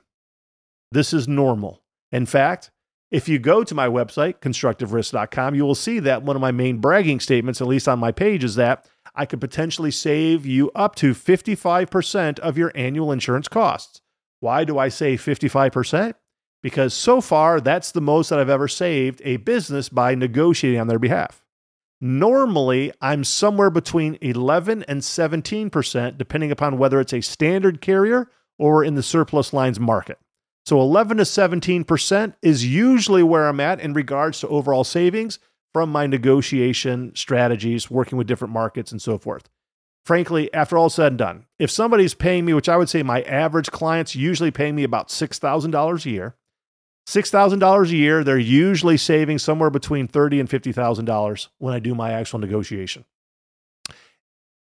This 0.91 1.13
is 1.13 1.27
normal. 1.27 1.81
In 2.11 2.25
fact, 2.25 2.71
if 3.09 3.29
you 3.29 3.39
go 3.39 3.63
to 3.63 3.75
my 3.75 3.87
website, 3.87 4.39
constructiverisk.com, 4.39 5.55
you 5.55 5.63
will 5.63 5.75
see 5.75 5.99
that 5.99 6.23
one 6.23 6.35
of 6.35 6.41
my 6.41 6.51
main 6.51 6.79
bragging 6.79 7.19
statements, 7.19 7.61
at 7.61 7.67
least 7.67 7.87
on 7.87 7.99
my 7.99 8.11
page, 8.11 8.43
is 8.43 8.55
that 8.55 8.87
I 9.15 9.25
could 9.25 9.39
potentially 9.39 9.91
save 9.91 10.45
you 10.45 10.71
up 10.73 10.95
to 10.95 11.13
55% 11.13 12.39
of 12.39 12.57
your 12.57 12.71
annual 12.73 13.11
insurance 13.11 13.47
costs. 13.47 14.01
Why 14.39 14.63
do 14.63 14.79
I 14.79 14.89
say 14.89 15.15
55%? 15.15 16.15
Because 16.63 16.93
so 16.93 17.21
far, 17.21 17.61
that's 17.61 17.91
the 17.91 18.01
most 18.01 18.29
that 18.29 18.39
I've 18.39 18.49
ever 18.49 18.67
saved 18.67 19.21
a 19.23 19.37
business 19.37 19.89
by 19.89 20.15
negotiating 20.15 20.79
on 20.79 20.87
their 20.87 20.99
behalf. 20.99 21.42
Normally, 22.05 22.91
I'm 22.99 23.23
somewhere 23.23 23.69
between 23.69 24.17
11 24.19 24.83
and 24.89 24.99
17%, 24.99 26.17
depending 26.17 26.51
upon 26.51 26.77
whether 26.77 26.99
it's 26.99 27.13
a 27.13 27.21
standard 27.21 27.79
carrier 27.79 28.29
or 28.59 28.83
in 28.83 28.95
the 28.95 29.01
surplus 29.01 29.53
lines 29.53 29.79
market. 29.79 30.19
So 30.65 30.81
11 30.81 31.15
to 31.15 31.23
17% 31.23 32.33
is 32.41 32.65
usually 32.65 33.23
where 33.23 33.47
I'm 33.47 33.61
at 33.61 33.79
in 33.79 33.93
regards 33.93 34.41
to 34.41 34.49
overall 34.49 34.83
savings 34.83 35.39
from 35.71 35.93
my 35.93 36.05
negotiation 36.05 37.15
strategies, 37.15 37.89
working 37.89 38.17
with 38.17 38.27
different 38.27 38.53
markets 38.53 38.91
and 38.91 39.01
so 39.01 39.17
forth. 39.17 39.47
Frankly, 40.05 40.53
after 40.53 40.77
all 40.77 40.89
said 40.89 41.13
and 41.13 41.17
done, 41.17 41.45
if 41.57 41.71
somebody's 41.71 42.13
paying 42.13 42.43
me, 42.43 42.53
which 42.53 42.67
I 42.67 42.75
would 42.75 42.89
say 42.89 43.01
my 43.01 43.21
average 43.21 43.71
clients 43.71 44.13
usually 44.13 44.51
paying 44.51 44.75
me 44.75 44.83
about 44.83 45.07
$6,000 45.07 46.05
a 46.05 46.09
year, 46.09 46.35
$6,000 47.07 47.89
a 47.89 47.95
year, 47.95 48.23
they're 48.23 48.37
usually 48.37 48.97
saving 48.97 49.39
somewhere 49.39 49.69
between 49.69 50.07
$30 50.07 50.39
and 50.39 50.49
$50,000 50.49 51.47
when 51.57 51.73
I 51.73 51.79
do 51.79 51.93
my 51.93 52.13
actual 52.13 52.39
negotiation. 52.39 53.05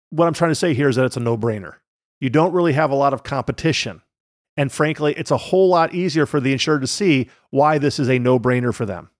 What 0.10 0.27
I'm 0.27 0.34
trying 0.34 0.51
to 0.51 0.55
say 0.55 0.74
here 0.74 0.89
is 0.89 0.96
that 0.98 1.05
it's 1.05 1.17
a 1.17 1.22
no 1.22 1.38
brainer. 1.38 1.75
You 2.19 2.29
don't 2.29 2.53
really 2.53 2.74
have 2.74 2.91
a 2.91 2.96
lot 2.96 3.13
of 3.13 3.24
competition 3.24 4.01
and 4.57 4.72
frankly, 4.72 5.13
it's 5.13 5.31
a 5.31 5.38
whole 5.38 5.69
lot 5.69 5.93
easier 5.93 6.25
for 6.25 6.39
the 6.39 6.51
insured 6.51 6.81
to 6.81 6.88
see 6.88 7.29
why 7.51 7.77
this 7.77 8.00
is 8.00 8.10
a 8.10 8.17
no 8.17 8.39
brainer 8.39 8.74
for 8.74 8.88
them. 8.88 9.12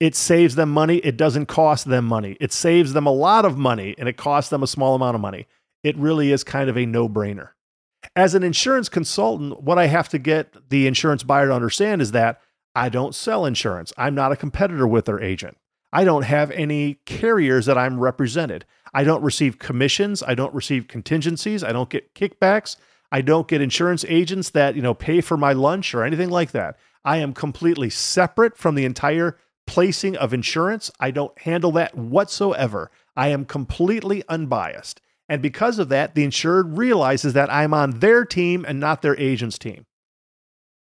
It 0.00 0.16
saves 0.16 0.56
them 0.56 0.70
money. 0.70 0.96
It 0.98 1.16
doesn't 1.16 1.46
cost 1.46 1.88
them 1.88 2.04
money. 2.04 2.36
It 2.40 2.52
saves 2.52 2.92
them 2.92 3.06
a 3.06 3.12
lot 3.12 3.44
of 3.44 3.56
money 3.56 3.94
and 3.96 4.08
it 4.08 4.16
costs 4.16 4.50
them 4.50 4.62
a 4.62 4.66
small 4.66 4.96
amount 4.96 5.14
of 5.14 5.20
money. 5.20 5.46
It 5.84 5.96
really 5.96 6.32
is 6.32 6.44
kind 6.44 6.68
of 6.68 6.76
a 6.76 6.86
no 6.86 7.08
brainer. 7.08 7.50
As 8.14 8.34
an 8.34 8.42
insurance 8.42 8.88
consultant, 8.88 9.62
what 9.62 9.78
I 9.78 9.86
have 9.86 10.08
to 10.10 10.18
get 10.18 10.70
the 10.70 10.86
insurance 10.86 11.22
buyer 11.22 11.48
to 11.48 11.54
understand 11.54 12.00
is 12.00 12.12
that 12.12 12.40
I 12.74 12.88
don't 12.88 13.14
sell 13.14 13.44
insurance. 13.44 13.92
I'm 13.96 14.14
not 14.14 14.32
a 14.32 14.36
competitor 14.36 14.86
with 14.86 15.06
their 15.06 15.20
agent. 15.20 15.56
I 15.92 16.04
don't 16.04 16.22
have 16.22 16.50
any 16.50 16.94
carriers 17.06 17.66
that 17.66 17.78
I'm 17.78 17.98
represented. 17.98 18.64
I 18.92 19.04
don't 19.04 19.22
receive 19.22 19.58
commissions. 19.58 20.22
I 20.22 20.34
don't 20.34 20.54
receive 20.54 20.86
contingencies. 20.86 21.64
I 21.64 21.72
don't 21.72 21.90
get 21.90 22.14
kickbacks. 22.14 22.76
I 23.10 23.22
don't 23.22 23.48
get 23.48 23.62
insurance 23.62 24.04
agents 24.06 24.50
that, 24.50 24.76
you 24.76 24.82
know, 24.82 24.94
pay 24.94 25.20
for 25.20 25.36
my 25.36 25.52
lunch 25.52 25.94
or 25.94 26.04
anything 26.04 26.30
like 26.30 26.52
that. 26.52 26.76
I 27.04 27.16
am 27.18 27.32
completely 27.32 27.90
separate 27.90 28.56
from 28.56 28.74
the 28.74 28.84
entire 28.84 29.38
placing 29.66 30.16
of 30.16 30.34
insurance. 30.34 30.90
I 31.00 31.10
don't 31.10 31.36
handle 31.40 31.72
that 31.72 31.96
whatsoever. 31.96 32.90
I 33.16 33.28
am 33.28 33.44
completely 33.44 34.22
unbiased. 34.28 35.00
And 35.28 35.42
because 35.42 35.78
of 35.78 35.90
that, 35.90 36.14
the 36.14 36.24
insured 36.24 36.78
realizes 36.78 37.34
that 37.34 37.52
I'm 37.52 37.74
on 37.74 38.00
their 38.00 38.24
team 38.24 38.64
and 38.66 38.80
not 38.80 39.02
their 39.02 39.16
agent's 39.18 39.58
team. 39.58 39.84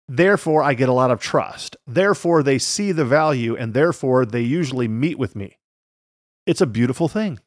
Therefore, 0.08 0.62
I 0.62 0.76
get 0.76 0.90
a 0.90 0.94
lot 0.94 1.10
of 1.10 1.20
trust. 1.20 1.78
Therefore, 1.88 2.44
they 2.44 2.60
see 2.60 2.92
the 2.92 3.06
value 3.06 3.56
and 3.56 3.74
therefore 3.74 4.26
they 4.26 4.42
usually 4.42 4.88
meet 4.88 5.18
with 5.18 5.36
me. 5.36 5.58
It's 6.46 6.62
a 6.62 6.68
beautiful 6.68 7.08
thing. 7.08 7.40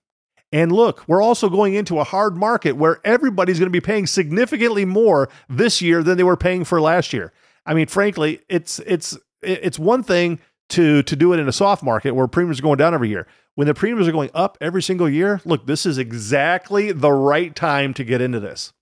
And 0.51 0.73
look, 0.73 1.07
we're 1.07 1.23
also 1.23 1.49
going 1.49 1.75
into 1.75 2.01
a 2.01 2.05
hard 2.05 2.37
market 2.37 2.73
where 2.73 3.01
everybody's 3.05 3.59
going 3.59 3.71
to 3.71 3.71
be 3.71 3.81
paying 3.81 4.07
significantly 4.07 4.85
more 4.85 5.29
this 5.49 5.83
year 5.83 6.03
than 6.03 6.17
they 6.17 6.25
were 6.25 6.37
paying 6.39 6.65
for 6.65 6.81
last 6.81 7.13
year. 7.13 7.33
I 7.67 7.75
mean, 7.75 7.87
frankly, 7.87 8.41
it's 8.49 8.79
it's 8.81 9.17
it's 9.43 9.79
one 9.79 10.03
thing 10.03 10.41
to 10.71 11.03
to 11.03 11.17
do 11.17 11.35
it 11.35 11.39
in 11.39 11.49
a 11.49 11.53
soft 11.53 11.83
market 11.83 12.13
where 12.13 12.27
premiums 12.27 12.61
are 12.61 12.63
going 12.63 12.79
down 12.79 12.95
every 12.95 13.11
year. 13.11 13.27
When 13.59 13.67
the 13.67 13.75
premiums 13.75 14.07
are 14.07 14.13
going 14.13 14.31
up 14.35 14.57
every 14.61 14.85
single 14.85 15.09
year, 15.09 15.41
look, 15.45 15.67
this 15.67 15.85
is 15.85 15.99
exactly 15.99 16.93
the 16.93 17.11
right 17.11 17.53
time 17.57 17.93
to 17.95 18.05
get 18.05 18.21
into 18.21 18.39
this. 18.39 18.73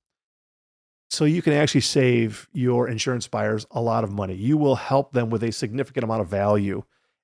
So 1.08 1.24
you 1.24 1.40
can 1.40 1.54
actually 1.54 1.80
save 1.80 2.46
your 2.52 2.86
insurance 2.86 3.26
buyers 3.26 3.64
a 3.70 3.80
lot 3.80 4.04
of 4.04 4.12
money. 4.12 4.34
You 4.34 4.58
will 4.58 4.76
help 4.76 5.12
them 5.12 5.30
with 5.30 5.42
a 5.42 5.50
significant 5.50 6.04
amount 6.04 6.20
of 6.20 6.28
value 6.28 6.82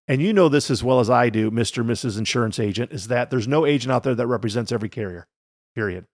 and 0.08 0.22
you 0.22 0.32
know 0.32 0.48
this 0.48 0.70
as 0.70 0.82
well 0.82 0.98
as 0.98 1.10
I 1.10 1.28
do, 1.28 1.50
Mr. 1.50 1.84
Mrs. 1.84 2.16
Insurance 2.16 2.58
Agent, 2.58 2.90
is 2.90 3.08
that 3.08 3.28
there's 3.28 3.46
no 3.46 3.66
agent 3.66 3.92
out 3.92 4.02
there 4.02 4.14
that 4.14 4.26
represents 4.26 4.72
every 4.72 4.88
carrier, 4.88 5.26
period. 5.74 6.06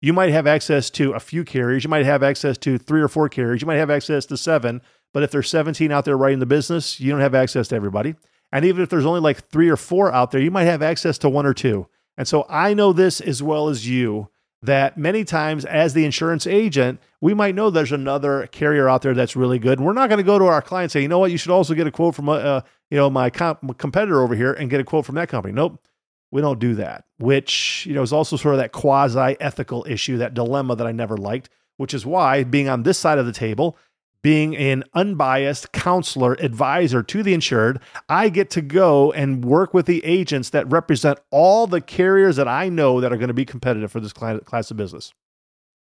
You 0.00 0.12
might 0.12 0.30
have 0.30 0.46
access 0.46 0.88
to 0.90 1.14
a 1.14 1.20
few 1.20 1.44
carriers. 1.44 1.82
You 1.82 1.90
might 1.90 2.06
have 2.06 2.22
access 2.22 2.56
to 2.58 2.78
three 2.78 3.02
or 3.02 3.08
four 3.08 3.28
carriers. 3.28 3.60
You 3.60 3.66
might 3.66 3.78
have 3.78 3.90
access 3.90 4.24
to 4.26 4.36
seven. 4.36 4.82
But 5.12 5.24
if 5.24 5.32
there's 5.32 5.50
17 5.50 5.90
out 5.90 6.04
there 6.04 6.16
writing 6.16 6.38
the 6.38 6.46
business, 6.46 7.00
you 7.00 7.10
don't 7.10 7.20
have 7.20 7.34
access 7.34 7.66
to 7.68 7.74
everybody. 7.74 8.14
And 8.52 8.64
even 8.64 8.82
if 8.82 8.88
there's 8.88 9.06
only 9.06 9.20
like 9.20 9.48
three 9.48 9.68
or 9.68 9.76
four 9.76 10.12
out 10.12 10.30
there, 10.30 10.40
you 10.40 10.50
might 10.50 10.64
have 10.64 10.82
access 10.82 11.18
to 11.18 11.28
one 11.28 11.46
or 11.46 11.54
two. 11.54 11.86
And 12.16 12.26
so 12.26 12.46
I 12.48 12.74
know 12.74 12.92
this 12.92 13.20
as 13.20 13.42
well 13.42 13.68
as 13.68 13.88
you 13.88 14.28
that 14.62 14.98
many 14.98 15.24
times 15.24 15.64
as 15.64 15.94
the 15.94 16.04
insurance 16.04 16.46
agent, 16.46 17.00
we 17.20 17.32
might 17.32 17.54
know 17.54 17.70
there's 17.70 17.92
another 17.92 18.46
carrier 18.48 18.88
out 18.88 19.02
there 19.02 19.14
that's 19.14 19.36
really 19.36 19.58
good. 19.58 19.78
And 19.78 19.86
we're 19.86 19.94
not 19.94 20.08
going 20.08 20.18
to 20.18 20.24
go 20.24 20.38
to 20.38 20.46
our 20.46 20.60
client 20.60 20.84
and 20.84 20.92
say, 20.92 21.02
you 21.02 21.08
know 21.08 21.18
what, 21.18 21.30
you 21.30 21.38
should 21.38 21.50
also 21.50 21.74
get 21.74 21.86
a 21.86 21.90
quote 21.90 22.14
from, 22.14 22.28
uh, 22.28 22.60
you 22.90 22.98
know, 22.98 23.08
my 23.08 23.30
comp- 23.30 23.78
competitor 23.78 24.20
over 24.20 24.34
here 24.34 24.52
and 24.52 24.68
get 24.68 24.80
a 24.80 24.84
quote 24.84 25.06
from 25.06 25.14
that 25.14 25.28
company. 25.28 25.54
Nope. 25.54 25.82
We 26.30 26.42
don't 26.42 26.60
do 26.60 26.74
that, 26.76 27.06
which, 27.18 27.86
you 27.86 27.94
know, 27.94 28.02
is 28.02 28.12
also 28.12 28.36
sort 28.36 28.54
of 28.54 28.60
that 28.60 28.70
quasi 28.70 29.36
ethical 29.40 29.84
issue, 29.88 30.18
that 30.18 30.34
dilemma 30.34 30.76
that 30.76 30.86
I 30.86 30.92
never 30.92 31.16
liked, 31.16 31.48
which 31.76 31.92
is 31.92 32.06
why 32.06 32.44
being 32.44 32.68
on 32.68 32.84
this 32.84 32.98
side 32.98 33.18
of 33.18 33.26
the 33.26 33.32
table, 33.32 33.76
being 34.22 34.56
an 34.56 34.84
unbiased 34.94 35.72
counselor, 35.72 36.34
advisor 36.40 37.02
to 37.02 37.22
the 37.22 37.32
insured, 37.34 37.80
I 38.08 38.28
get 38.28 38.50
to 38.50 38.60
go 38.60 39.12
and 39.12 39.44
work 39.44 39.72
with 39.72 39.86
the 39.86 40.04
agents 40.04 40.50
that 40.50 40.70
represent 40.70 41.18
all 41.30 41.66
the 41.66 41.80
carriers 41.80 42.36
that 42.36 42.48
I 42.48 42.68
know 42.68 43.00
that 43.00 43.12
are 43.12 43.16
going 43.16 43.28
to 43.28 43.34
be 43.34 43.46
competitive 43.46 43.90
for 43.90 44.00
this 44.00 44.12
class 44.12 44.70
of 44.70 44.76
business. 44.76 45.14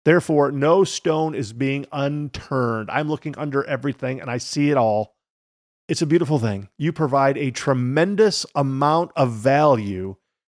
Therefore, 0.05 0.51
no 0.51 0.83
stone 0.83 1.35
is 1.35 1.51
being 1.51 1.85
unturned. 1.91 2.89
I'm 2.91 3.09
looking 3.09 3.37
under 3.37 3.63
everything 3.65 4.21
and 4.21 4.29
I 4.29 4.37
see 4.37 4.69
it 4.69 4.77
all. 4.77 5.15
It's 5.87 6.01
a 6.01 6.05
beautiful 6.05 6.37
thing. 6.37 6.69
You 6.77 6.93
provide 6.93 7.37
a 7.37 7.51
tremendous 7.51 8.45
amount 8.55 9.11
of 9.15 9.31
value 9.31 10.15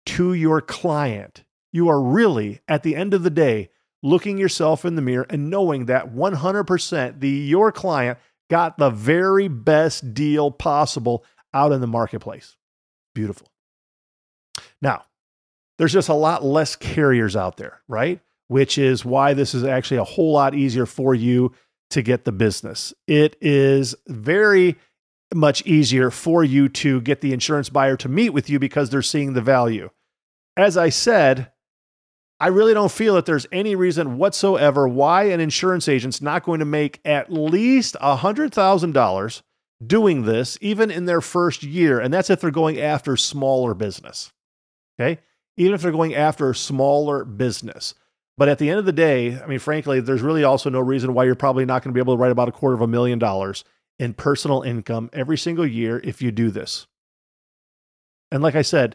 to 0.07 0.35
your 0.35 0.61
client. 0.61 1.45
You 1.73 1.89
are 1.89 2.01
really, 2.01 2.61
at 2.67 2.83
the 2.83 2.97
end 2.97 3.15
of 3.15 3.23
the 3.23 3.31
day, 3.31 3.71
looking 4.03 4.39
yourself 4.39 4.85
in 4.85 4.97
the 4.97 5.03
mirror 5.03 5.27
and 5.29 5.51
knowing 5.51 5.87
that 5.87 6.15
100% 6.15 7.21
the 7.21 7.29
your 7.29 7.73
client 7.73 8.19
got 8.51 8.79
the 8.79 8.91
very 8.91 9.49
best 9.49 10.15
deal 10.15 10.51
possible 10.51 11.25
out 11.53 11.73
in 11.73 11.81
the 11.81 11.87
marketplace. 11.87 12.57
Beautiful. 13.15 13.49
Now, 14.81 15.05
there's 15.79 15.93
just 15.93 16.09
a 16.09 16.15
lot 16.15 16.45
less 16.45 16.77
carriers 16.77 17.37
out 17.37 17.57
there, 17.57 17.81
right? 17.89 18.21
Which 18.49 18.79
is 18.79 19.05
why 19.05 19.35
this 19.35 19.55
is 19.55 19.65
actually 19.65 19.99
a 19.99 20.05
whole 20.05 20.33
lot 20.33 20.55
easier 20.55 20.87
for 20.87 21.15
you 21.15 21.53
to 21.91 22.03
get 22.03 22.25
the 22.25 22.33
business. 22.33 22.93
It 23.07 23.37
is 23.41 23.95
very 24.07 24.77
much 25.35 25.65
easier 25.67 26.11
for 26.11 26.43
you 26.43 26.69
to 26.69 27.01
get 27.03 27.21
the 27.21 27.33
insurance 27.33 27.69
buyer 27.69 27.97
to 27.99 28.09
meet 28.09 28.31
with 28.31 28.49
you 28.49 28.59
because 28.59 28.91
they're 28.91 29.03
seeing 29.03 29.35
the 29.35 29.43
value. 29.43 29.91
As 30.57 30.77
I 30.77 30.89
said, 30.89 31.53
I 32.41 32.49
really 32.49 32.75
don't 32.75 32.93
feel 32.93 33.15
that 33.15 33.27
there's 33.27 33.47
any 33.51 33.75
reason 33.75 34.17
whatsoever 34.17 34.87
why 34.87 35.25
an 35.25 35.41
insurance 35.41 35.89
agent's 35.89 36.23
not 36.23 36.45
going 36.45 36.61
to 36.61 36.65
make 36.65 37.01
at 37.05 37.33
least 37.33 37.97
$100,000 38.01 39.43
doing 39.85 40.23
this, 40.23 40.59
even 40.61 40.91
in 40.91 41.07
their 41.07 41.21
first 41.21 41.63
year. 41.63 41.99
And 41.99 42.15
that's 42.15 42.31
if 42.31 42.41
they're 42.41 42.51
going 42.51 42.81
after 42.81 43.17
smaller 43.17 43.75
business. 43.75 44.33
Okay. 44.99 45.21
Even 45.57 45.75
if 45.75 45.83
they're 45.83 45.91
going 45.91 46.15
after 46.15 46.55
smaller 46.55 47.25
business. 47.25 47.95
But 48.37 48.49
at 48.49 48.59
the 48.59 48.71
end 48.71 48.79
of 48.79 48.85
the 48.85 48.93
day, 48.93 49.41
I 49.41 49.47
mean, 49.47 49.59
frankly, 49.59 49.99
there's 49.99 50.23
really 50.23 50.45
also 50.45 50.71
no 50.71 50.81
reason 50.81 51.15
why 51.15 51.25
you're 51.25 51.35
probably 51.35 51.65
not 51.65 51.83
going 51.83 51.93
to 51.93 51.95
be 51.95 52.01
able 52.01 52.15
to 52.15 52.21
write 52.21 52.31
about 52.31 52.49
a 52.49 52.53
quarter 52.53 52.77
of 52.77 52.81
a 52.81 52.87
million 52.87 53.19
dollars 53.19 53.65
in 53.99 54.15
personal 54.15 54.63
income 54.63 55.11
every 55.13 55.37
single 55.37 55.67
year 55.67 56.01
if 56.05 56.23
you 56.23 56.31
do 56.31 56.53
this. 56.53 56.87
And 58.31 58.43
like 58.43 58.55
I 58.55 58.63
said, 58.63 58.95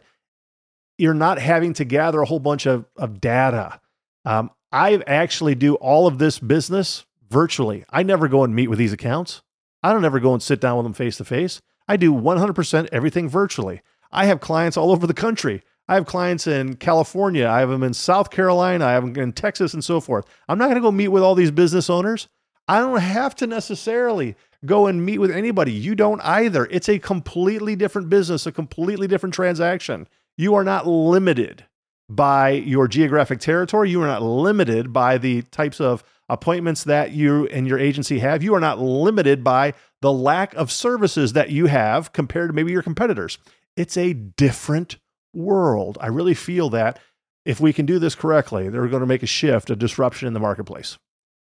you're 0.98 1.14
not 1.14 1.38
having 1.38 1.72
to 1.74 1.84
gather 1.84 2.20
a 2.20 2.26
whole 2.26 2.38
bunch 2.38 2.66
of, 2.66 2.84
of 2.96 3.20
data. 3.20 3.80
Um, 4.24 4.50
I 4.72 5.02
actually 5.06 5.54
do 5.54 5.74
all 5.76 6.06
of 6.06 6.18
this 6.18 6.38
business 6.38 7.04
virtually. 7.30 7.84
I 7.90 8.02
never 8.02 8.28
go 8.28 8.44
and 8.44 8.54
meet 8.54 8.68
with 8.68 8.78
these 8.78 8.92
accounts. 8.92 9.42
I 9.82 9.92
don't 9.92 10.04
ever 10.04 10.20
go 10.20 10.32
and 10.32 10.42
sit 10.42 10.60
down 10.60 10.76
with 10.76 10.84
them 10.84 10.94
face 10.94 11.16
to 11.18 11.24
face. 11.24 11.60
I 11.86 11.96
do 11.96 12.12
100% 12.12 12.88
everything 12.90 13.28
virtually. 13.28 13.82
I 14.10 14.26
have 14.26 14.40
clients 14.40 14.76
all 14.76 14.92
over 14.92 15.06
the 15.06 15.14
country. 15.14 15.62
I 15.88 15.94
have 15.94 16.06
clients 16.06 16.46
in 16.46 16.76
California. 16.76 17.46
I 17.46 17.60
have 17.60 17.68
them 17.68 17.82
in 17.82 17.92
South 17.92 18.30
Carolina. 18.30 18.86
I 18.86 18.92
have 18.92 19.02
them 19.02 19.22
in 19.22 19.32
Texas 19.32 19.74
and 19.74 19.84
so 19.84 20.00
forth. 20.00 20.24
I'm 20.48 20.56
not 20.56 20.66
going 20.66 20.76
to 20.76 20.80
go 20.80 20.92
meet 20.92 21.08
with 21.08 21.22
all 21.22 21.34
these 21.34 21.50
business 21.50 21.90
owners. 21.90 22.28
I 22.66 22.78
don't 22.78 23.00
have 23.00 23.34
to 23.36 23.46
necessarily 23.46 24.36
go 24.64 24.86
and 24.86 25.04
meet 25.04 25.18
with 25.18 25.30
anybody. 25.30 25.72
You 25.72 25.94
don't 25.94 26.22
either. 26.22 26.66
It's 26.70 26.88
a 26.88 26.98
completely 26.98 27.76
different 27.76 28.08
business, 28.08 28.46
a 28.46 28.52
completely 28.52 29.06
different 29.06 29.34
transaction. 29.34 30.08
You 30.36 30.54
are 30.54 30.64
not 30.64 30.86
limited 30.86 31.64
by 32.08 32.50
your 32.50 32.88
geographic 32.88 33.40
territory. 33.40 33.90
You 33.90 34.02
are 34.02 34.06
not 34.06 34.22
limited 34.22 34.92
by 34.92 35.18
the 35.18 35.42
types 35.42 35.80
of 35.80 36.04
appointments 36.28 36.84
that 36.84 37.12
you 37.12 37.46
and 37.48 37.66
your 37.66 37.78
agency 37.78 38.18
have. 38.18 38.42
You 38.42 38.54
are 38.54 38.60
not 38.60 38.78
limited 38.78 39.44
by 39.44 39.74
the 40.00 40.12
lack 40.12 40.54
of 40.54 40.72
services 40.72 41.32
that 41.34 41.50
you 41.50 41.66
have 41.66 42.12
compared 42.12 42.50
to 42.50 42.54
maybe 42.54 42.72
your 42.72 42.82
competitors. 42.82 43.38
It's 43.76 43.96
a 43.96 44.12
different 44.12 44.96
world. 45.34 45.98
I 46.00 46.08
really 46.08 46.34
feel 46.34 46.70
that 46.70 46.98
if 47.44 47.60
we 47.60 47.72
can 47.72 47.86
do 47.86 47.98
this 47.98 48.14
correctly, 48.14 48.68
they're 48.68 48.88
going 48.88 49.00
to 49.00 49.06
make 49.06 49.22
a 49.22 49.26
shift, 49.26 49.70
a 49.70 49.76
disruption 49.76 50.26
in 50.26 50.34
the 50.34 50.40
marketplace. 50.40 50.98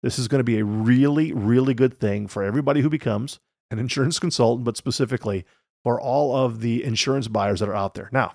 This 0.02 0.18
is 0.18 0.28
going 0.28 0.38
to 0.40 0.44
be 0.44 0.58
a 0.58 0.64
really, 0.64 1.32
really 1.32 1.74
good 1.74 1.98
thing 1.98 2.26
for 2.26 2.42
everybody 2.42 2.80
who 2.80 2.88
becomes 2.88 3.40
an 3.70 3.78
insurance 3.78 4.18
consultant, 4.20 4.64
but 4.64 4.76
specifically 4.76 5.44
for 5.82 6.00
all 6.00 6.36
of 6.36 6.60
the 6.60 6.84
insurance 6.84 7.28
buyers 7.28 7.60
that 7.60 7.68
are 7.68 7.74
out 7.74 7.94
there. 7.94 8.08
Now, 8.12 8.34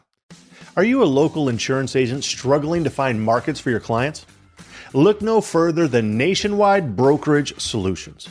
are 0.77 0.83
you 0.83 1.01
a 1.01 1.05
local 1.05 1.47
insurance 1.47 1.95
agent 1.95 2.25
struggling 2.25 2.83
to 2.83 2.89
find 2.89 3.21
markets 3.21 3.61
for 3.61 3.69
your 3.69 3.79
clients? 3.79 4.25
Look 4.93 5.21
no 5.21 5.39
further 5.39 5.87
than 5.87 6.17
Nationwide 6.17 6.97
Brokerage 6.97 7.57
Solutions. 7.59 8.27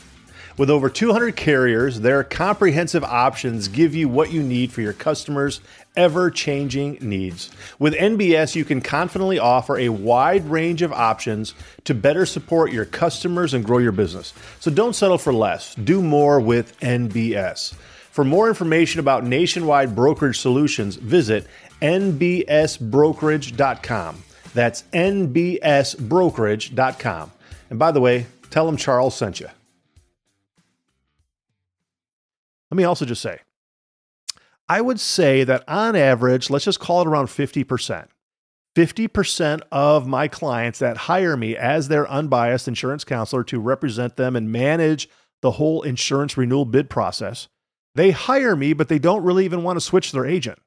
With 0.55 0.69
over 0.69 0.87
200 0.87 1.35
carriers, 1.35 1.99
their 1.99 2.23
comprehensive 2.23 3.03
options 3.03 3.67
give 3.67 3.95
you 3.95 4.07
what 4.07 4.31
you 4.31 4.43
need 4.43 4.71
for 4.71 4.81
your 4.81 4.93
customers' 4.93 5.59
ever 5.97 6.29
changing 6.29 6.99
needs. 7.01 7.49
With 7.79 7.93
NBS, 7.95 8.55
you 8.55 8.63
can 8.63 8.79
confidently 8.79 9.39
offer 9.39 9.77
a 9.77 9.89
wide 9.89 10.45
range 10.45 10.83
of 10.83 10.93
options 10.93 11.55
to 11.85 11.95
better 11.95 12.27
support 12.27 12.71
your 12.71 12.85
customers 12.85 13.53
and 13.53 13.65
grow 13.65 13.79
your 13.79 13.91
business. 13.91 14.33
So 14.59 14.69
don't 14.69 14.95
settle 14.95 15.17
for 15.17 15.33
less, 15.33 15.73
do 15.75 16.01
more 16.01 16.39
with 16.39 16.79
NBS. 16.79 17.73
For 18.15 18.23
more 18.23 18.47
information 18.47 19.01
about 19.01 19.25
nationwide 19.25 19.93
brokerage 19.93 20.39
solutions, 20.39 20.95
visit 20.95 21.45
nbsbrokerage.com. 21.81 24.23
That's 24.53 24.83
nbsbrokerage.com. 24.83 27.31
And 27.69 27.77
by 27.77 27.91
the 27.91 27.99
way, 27.99 28.27
tell 28.51 28.65
them 28.65 28.77
Charles 28.77 29.17
sent 29.17 29.41
you. 29.41 29.49
Let 32.71 32.77
me 32.77 32.85
also 32.85 33.03
just 33.03 33.21
say, 33.21 33.39
I 34.69 34.79
would 34.79 35.01
say 35.01 35.43
that 35.43 35.65
on 35.67 35.97
average, 35.97 36.49
let's 36.49 36.63
just 36.63 36.79
call 36.79 37.01
it 37.01 37.07
around 37.07 37.27
50%. 37.27 38.07
50% 38.77 39.61
of 39.73 40.07
my 40.07 40.29
clients 40.29 40.79
that 40.79 40.95
hire 40.95 41.35
me 41.35 41.57
as 41.57 41.89
their 41.89 42.09
unbiased 42.09 42.69
insurance 42.69 43.03
counselor 43.03 43.43
to 43.43 43.59
represent 43.59 44.15
them 44.15 44.37
and 44.37 44.49
manage 44.49 45.09
the 45.41 45.51
whole 45.51 45.81
insurance 45.81 46.37
renewal 46.37 46.63
bid 46.63 46.89
process, 46.89 47.49
they 47.95 48.11
hire 48.11 48.55
me, 48.55 48.73
but 48.73 48.89
they 48.89 48.99
don't 48.99 49.23
really 49.23 49.45
even 49.45 49.63
want 49.63 49.77
to 49.77 49.81
switch 49.81 50.11
their 50.11 50.25
agent. 50.25 50.59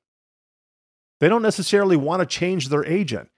They 1.20 1.28
don't 1.28 1.42
necessarily 1.42 1.96
want 1.96 2.20
to 2.20 2.26
change 2.26 2.68
their 2.68 2.84
agent. 2.84 3.28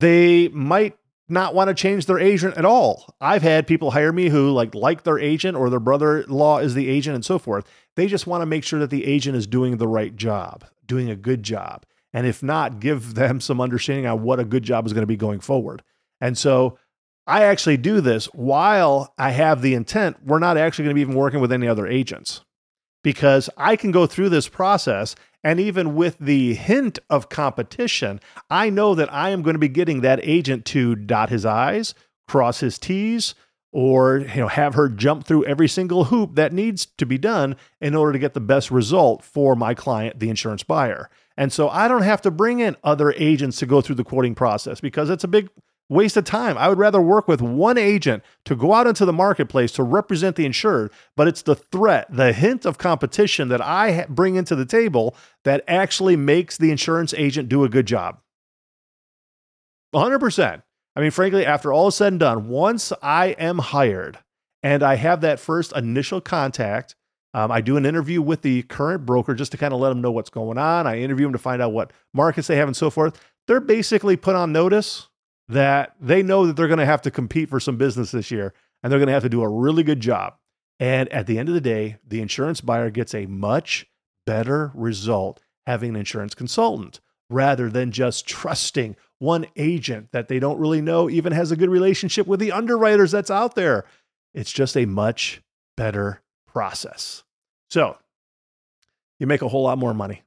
They 0.00 0.48
might 0.48 0.96
not 1.28 1.54
want 1.54 1.68
to 1.68 1.74
change 1.74 2.06
their 2.06 2.18
agent 2.18 2.56
at 2.56 2.64
all. 2.64 3.14
I've 3.20 3.42
had 3.42 3.66
people 3.66 3.90
hire 3.90 4.12
me 4.12 4.28
who 4.28 4.50
like 4.50 4.74
like 4.74 5.02
their 5.04 5.18
agent 5.18 5.56
or 5.56 5.70
their 5.70 5.80
brother-in-law 5.80 6.58
is 6.58 6.74
the 6.74 6.88
agent 6.88 7.14
and 7.14 7.24
so 7.24 7.38
forth. 7.38 7.66
They 7.96 8.06
just 8.06 8.26
want 8.26 8.42
to 8.42 8.46
make 8.46 8.64
sure 8.64 8.80
that 8.80 8.90
the 8.90 9.04
agent 9.04 9.36
is 9.36 9.46
doing 9.46 9.76
the 9.76 9.88
right 9.88 10.14
job, 10.16 10.64
doing 10.86 11.10
a 11.10 11.16
good 11.16 11.42
job. 11.42 11.84
And 12.14 12.26
if 12.26 12.42
not, 12.42 12.80
give 12.80 13.14
them 13.14 13.40
some 13.40 13.60
understanding 13.60 14.06
on 14.06 14.22
what 14.22 14.40
a 14.40 14.44
good 14.44 14.62
job 14.62 14.86
is 14.86 14.92
going 14.92 15.02
to 15.02 15.06
be 15.06 15.16
going 15.16 15.40
forward. 15.40 15.82
And 16.20 16.36
so 16.36 16.78
I 17.26 17.44
actually 17.44 17.76
do 17.76 18.00
this 18.00 18.26
while 18.26 19.12
I 19.18 19.30
have 19.30 19.60
the 19.60 19.74
intent. 19.74 20.16
We're 20.24 20.38
not 20.38 20.56
actually 20.56 20.86
going 20.86 20.92
to 20.92 20.98
be 20.98 21.02
even 21.02 21.14
working 21.14 21.40
with 21.40 21.52
any 21.52 21.68
other 21.68 21.86
agents 21.86 22.42
because 23.02 23.48
I 23.56 23.76
can 23.76 23.90
go 23.90 24.06
through 24.06 24.28
this 24.30 24.48
process 24.48 25.14
and 25.44 25.60
even 25.60 25.94
with 25.94 26.18
the 26.18 26.54
hint 26.54 26.98
of 27.08 27.28
competition, 27.28 28.20
I 28.50 28.70
know 28.70 28.94
that 28.94 29.12
I 29.12 29.30
am 29.30 29.42
going 29.42 29.54
to 29.54 29.60
be 29.60 29.68
getting 29.68 30.00
that 30.00 30.20
agent 30.22 30.64
to 30.66 30.96
dot 30.96 31.30
his 31.30 31.46
I's, 31.46 31.94
cross 32.26 32.60
his 32.60 32.78
T's, 32.78 33.34
or 33.72 34.18
you 34.18 34.40
know 34.40 34.48
have 34.48 34.74
her 34.74 34.88
jump 34.88 35.24
through 35.24 35.44
every 35.44 35.68
single 35.68 36.04
hoop 36.04 36.34
that 36.34 36.52
needs 36.52 36.86
to 36.86 37.06
be 37.06 37.18
done 37.18 37.54
in 37.80 37.94
order 37.94 38.12
to 38.12 38.18
get 38.18 38.34
the 38.34 38.40
best 38.40 38.70
result 38.70 39.22
for 39.22 39.54
my 39.54 39.74
client 39.74 40.18
the 40.18 40.30
insurance 40.30 40.62
buyer. 40.62 41.10
And 41.36 41.52
so 41.52 41.68
i 41.68 41.86
don't 41.86 42.02
have 42.02 42.22
to 42.22 42.30
bring 42.30 42.60
in 42.60 42.76
other 42.82 43.12
agents 43.12 43.58
to 43.58 43.66
go 43.66 43.80
through 43.80 43.96
the 43.96 44.04
quoting 44.04 44.34
process 44.34 44.80
because 44.80 45.10
it's 45.10 45.24
a 45.24 45.28
big 45.28 45.50
waste 45.88 46.16
of 46.16 46.24
time. 46.24 46.58
I 46.58 46.68
would 46.68 46.78
rather 46.78 47.00
work 47.00 47.28
with 47.28 47.40
one 47.40 47.78
agent 47.78 48.22
to 48.44 48.54
go 48.54 48.74
out 48.74 48.86
into 48.86 49.04
the 49.04 49.12
marketplace 49.12 49.72
to 49.72 49.82
represent 49.82 50.36
the 50.36 50.44
insured, 50.44 50.92
but 51.16 51.28
it's 51.28 51.42
the 51.42 51.54
threat, 51.54 52.06
the 52.10 52.32
hint 52.32 52.66
of 52.66 52.78
competition 52.78 53.48
that 53.48 53.60
I 53.60 54.06
bring 54.08 54.36
into 54.36 54.54
the 54.54 54.66
table 54.66 55.16
that 55.44 55.64
actually 55.66 56.16
makes 56.16 56.58
the 56.58 56.70
insurance 56.70 57.14
agent 57.14 57.48
do 57.48 57.64
a 57.64 57.68
good 57.68 57.86
job. 57.86 58.20
100%. 59.94 60.62
I 60.96 61.00
mean, 61.00 61.10
frankly, 61.10 61.46
after 61.46 61.72
all 61.72 61.88
is 61.88 61.94
said 61.94 62.12
and 62.12 62.20
done, 62.20 62.48
once 62.48 62.92
I 63.02 63.28
am 63.38 63.58
hired 63.58 64.18
and 64.62 64.82
I 64.82 64.96
have 64.96 65.20
that 65.20 65.40
first 65.40 65.72
initial 65.74 66.20
contact, 66.20 66.96
um, 67.34 67.50
I 67.52 67.60
do 67.60 67.76
an 67.76 67.86
interview 67.86 68.20
with 68.20 68.42
the 68.42 68.62
current 68.64 69.06
broker 69.06 69.34
just 69.34 69.52
to 69.52 69.58
kind 69.58 69.72
of 69.72 69.80
let 69.80 69.90
them 69.90 70.00
know 70.00 70.10
what's 70.10 70.30
going 70.30 70.58
on. 70.58 70.86
I 70.86 70.98
interview 70.98 71.26
them 71.26 71.32
to 71.32 71.38
find 71.38 71.62
out 71.62 71.72
what 71.72 71.92
markets 72.12 72.48
they 72.48 72.56
have 72.56 72.68
and 72.68 72.76
so 72.76 72.90
forth. 72.90 73.20
They're 73.46 73.60
basically 73.60 74.16
put 74.16 74.34
on 74.34 74.52
notice 74.52 75.07
that 75.48 75.94
they 76.00 76.22
know 76.22 76.46
that 76.46 76.56
they're 76.56 76.68
going 76.68 76.78
to 76.78 76.86
have 76.86 77.02
to 77.02 77.10
compete 77.10 77.48
for 77.48 77.60
some 77.60 77.76
business 77.76 78.10
this 78.10 78.30
year 78.30 78.52
and 78.82 78.92
they're 78.92 78.98
going 78.98 79.08
to 79.08 79.12
have 79.12 79.22
to 79.22 79.28
do 79.28 79.42
a 79.42 79.48
really 79.48 79.82
good 79.82 80.00
job. 80.00 80.34
And 80.80 81.08
at 81.08 81.26
the 81.26 81.38
end 81.38 81.48
of 81.48 81.54
the 81.54 81.60
day, 81.60 81.96
the 82.06 82.20
insurance 82.20 82.60
buyer 82.60 82.90
gets 82.90 83.14
a 83.14 83.26
much 83.26 83.86
better 84.26 84.70
result 84.74 85.40
having 85.66 85.90
an 85.90 85.96
insurance 85.96 86.34
consultant 86.34 87.00
rather 87.30 87.68
than 87.68 87.92
just 87.92 88.26
trusting 88.26 88.96
one 89.18 89.46
agent 89.56 90.12
that 90.12 90.28
they 90.28 90.38
don't 90.38 90.58
really 90.58 90.80
know 90.80 91.10
even 91.10 91.32
has 91.32 91.50
a 91.50 91.56
good 91.56 91.68
relationship 91.68 92.26
with 92.26 92.40
the 92.40 92.52
underwriters 92.52 93.10
that's 93.10 93.30
out 93.30 93.54
there. 93.54 93.84
It's 94.34 94.52
just 94.52 94.76
a 94.76 94.86
much 94.86 95.42
better 95.76 96.22
process. 96.46 97.24
So 97.70 97.96
you 99.18 99.26
make 99.26 99.42
a 99.42 99.48
whole 99.48 99.64
lot 99.64 99.78
more 99.78 99.94
money. 99.94 100.22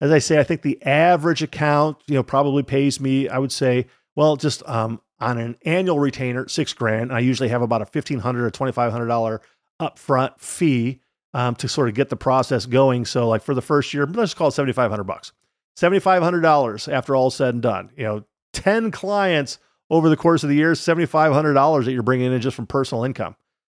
As 0.00 0.10
I 0.10 0.18
say, 0.18 0.38
I 0.38 0.44
think 0.44 0.62
the 0.62 0.82
average 0.82 1.42
account, 1.42 1.96
you 2.06 2.14
know, 2.14 2.22
probably 2.22 2.62
pays 2.62 3.00
me, 3.00 3.28
I 3.28 3.38
would 3.38 3.52
say, 3.52 3.86
Well, 4.14 4.36
just 4.36 4.62
um, 4.68 5.00
on 5.20 5.38
an 5.38 5.56
annual 5.64 5.98
retainer, 5.98 6.48
six 6.48 6.72
grand. 6.72 7.12
I 7.12 7.20
usually 7.20 7.48
have 7.48 7.62
about 7.62 7.82
a 7.82 7.86
fifteen 7.86 8.18
hundred 8.18 8.44
or 8.44 8.50
twenty 8.50 8.72
five 8.72 8.92
hundred 8.92 9.06
dollar 9.06 9.40
upfront 9.80 10.38
fee 10.38 11.00
um, 11.34 11.54
to 11.56 11.68
sort 11.68 11.88
of 11.88 11.94
get 11.94 12.08
the 12.08 12.16
process 12.16 12.66
going. 12.66 13.04
So, 13.04 13.28
like 13.28 13.42
for 13.42 13.54
the 13.54 13.62
first 13.62 13.94
year, 13.94 14.06
let's 14.06 14.34
call 14.34 14.48
it 14.48 14.52
seventy 14.52 14.72
five 14.72 14.90
hundred 14.90 15.04
bucks. 15.04 15.32
Seventy 15.76 16.00
five 16.00 16.22
hundred 16.22 16.40
dollars 16.40 16.88
after 16.88 17.16
all 17.16 17.30
said 17.30 17.54
and 17.54 17.62
done. 17.62 17.90
You 17.96 18.04
know, 18.04 18.24
ten 18.52 18.90
clients 18.90 19.58
over 19.90 20.08
the 20.08 20.16
course 20.16 20.42
of 20.42 20.48
the 20.48 20.56
year, 20.56 20.74
seventy 20.74 21.06
five 21.06 21.32
hundred 21.32 21.54
dollars 21.54 21.86
that 21.86 21.92
you're 21.92 22.02
bringing 22.02 22.32
in 22.32 22.40
just 22.40 22.56
from 22.56 22.66
personal 22.66 23.04
income. 23.04 23.36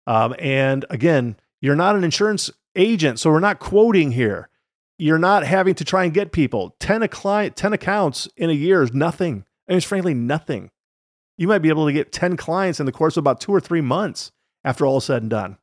Um, 0.07 0.35
and 0.39 0.85
again, 0.91 1.37
you're 1.61 1.77
not 1.77 1.97
an 1.97 2.05
insurance 2.05 2.51
agent, 2.75 3.19
so 3.19 3.31
we're 3.31 3.41
not 3.41 3.59
quoting 3.59 4.13
here. 4.13 4.49
You're 4.99 5.19
not 5.19 5.45
having 5.45 5.75
to 5.77 5.85
try 5.85 6.05
and 6.05 6.15
get 6.15 6.33
people. 6.33 6.77
10 6.79 7.03
a 7.03 7.09
client, 7.09 7.57
10 7.57 7.73
accounts 7.73 8.29
in 8.37 8.51
a 8.51 8.53
year 8.53 8.83
is 8.83 8.93
nothing. 8.93 9.45
And 9.69 9.77
it's 9.77 9.87
frankly 9.87 10.15
nothing. 10.15 10.71
You 11.39 11.49
might 11.49 11.59
be 11.59 11.69
able 11.69 11.87
to 11.87 11.93
get 11.93 12.13
10 12.13 12.37
clients 12.37 12.81
in 12.81 12.87
the 12.87 12.93
course 12.93 13.17
of 13.17 13.23
about 13.23 13.41
two 13.41 13.53
or 13.53 13.61
three 13.61 13.81
months 13.81 14.33
after 14.65 14.87
all 14.87 14.99
is 14.99 15.05
said 15.05 15.23
and 15.23 15.31
done. 15.31 15.59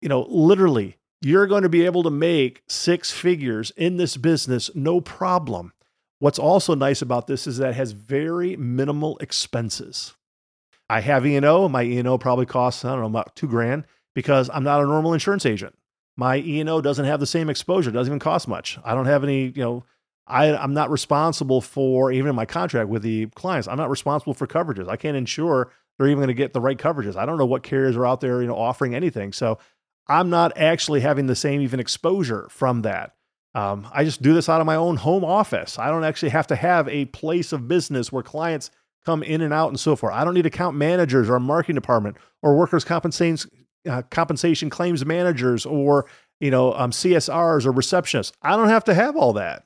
You 0.00 0.08
know, 0.08 0.26
literally, 0.28 0.96
you're 1.20 1.46
going 1.46 1.62
to 1.62 1.68
be 1.68 1.84
able 1.84 2.02
to 2.04 2.10
make 2.10 2.62
six 2.68 3.10
figures 3.10 3.70
in 3.76 3.96
this 3.96 4.16
business, 4.16 4.70
no 4.74 5.00
problem. 5.00 5.72
What's 6.18 6.38
also 6.38 6.74
nice 6.74 7.02
about 7.02 7.26
this 7.26 7.46
is 7.46 7.58
that 7.58 7.70
it 7.70 7.74
has 7.76 7.92
very 7.92 8.56
minimal 8.56 9.18
expenses. 9.18 10.14
I 10.88 11.00
have 11.00 11.26
E&O. 11.26 11.68
My 11.68 11.82
E&O 11.82 12.18
probably 12.18 12.46
costs, 12.46 12.84
I 12.84 12.90
don't 12.90 13.00
know, 13.00 13.06
about 13.06 13.36
two 13.36 13.48
grand 13.48 13.84
because 14.14 14.50
I'm 14.52 14.64
not 14.64 14.82
a 14.82 14.86
normal 14.86 15.12
insurance 15.12 15.46
agent. 15.46 15.76
My 16.16 16.38
E&O 16.38 16.80
doesn't 16.80 17.04
have 17.04 17.20
the 17.20 17.26
same 17.26 17.48
exposure, 17.48 17.90
doesn't 17.90 18.10
even 18.10 18.18
cost 18.18 18.48
much. 18.48 18.78
I 18.84 18.94
don't 18.94 19.06
have 19.06 19.24
any, 19.24 19.44
you 19.46 19.62
know, 19.62 19.84
I, 20.30 20.56
I'm 20.56 20.74
not 20.74 20.90
responsible 20.90 21.60
for, 21.60 22.12
even 22.12 22.28
in 22.28 22.36
my 22.36 22.46
contract 22.46 22.88
with 22.88 23.02
the 23.02 23.26
clients, 23.34 23.68
I'm 23.68 23.76
not 23.76 23.90
responsible 23.90 24.34
for 24.34 24.46
coverages. 24.46 24.88
I 24.88 24.96
can't 24.96 25.16
ensure 25.16 25.72
they're 25.98 26.08
even 26.08 26.18
going 26.18 26.28
to 26.28 26.34
get 26.34 26.52
the 26.52 26.60
right 26.60 26.78
coverages. 26.78 27.16
I 27.16 27.26
don't 27.26 27.38
know 27.38 27.46
what 27.46 27.62
carriers 27.62 27.96
are 27.96 28.06
out 28.06 28.20
there, 28.20 28.40
you 28.40 28.48
know, 28.48 28.56
offering 28.56 28.94
anything. 28.94 29.32
So 29.32 29.58
I'm 30.08 30.30
not 30.30 30.56
actually 30.56 31.00
having 31.00 31.26
the 31.26 31.36
same 31.36 31.60
even 31.60 31.80
exposure 31.80 32.48
from 32.50 32.82
that. 32.82 33.14
Um, 33.54 33.88
I 33.92 34.04
just 34.04 34.22
do 34.22 34.32
this 34.32 34.48
out 34.48 34.60
of 34.60 34.66
my 34.66 34.76
own 34.76 34.96
home 34.96 35.24
office. 35.24 35.78
I 35.78 35.88
don't 35.90 36.04
actually 36.04 36.30
have 36.30 36.46
to 36.48 36.56
have 36.56 36.88
a 36.88 37.06
place 37.06 37.52
of 37.52 37.68
business 37.68 38.12
where 38.12 38.22
clients 38.22 38.70
come 39.04 39.22
in 39.22 39.40
and 39.40 39.52
out 39.52 39.68
and 39.68 39.80
so 39.80 39.96
forth. 39.96 40.14
I 40.14 40.24
don't 40.24 40.34
need 40.34 40.46
account 40.46 40.76
managers 40.76 41.28
or 41.28 41.36
a 41.36 41.40
marketing 41.40 41.74
department 41.74 42.16
or 42.42 42.56
workers' 42.56 42.84
compensation 42.84 43.50
uh, 43.88 44.02
compensation 44.10 44.68
claims 44.68 45.06
managers 45.06 45.64
or 45.64 46.06
you 46.38 46.50
know 46.50 46.74
um, 46.74 46.90
CSRs 46.90 47.64
or 47.64 47.72
receptionists. 47.72 48.32
I 48.42 48.56
don't 48.56 48.68
have 48.68 48.84
to 48.84 48.94
have 48.94 49.16
all 49.16 49.32
that 49.34 49.64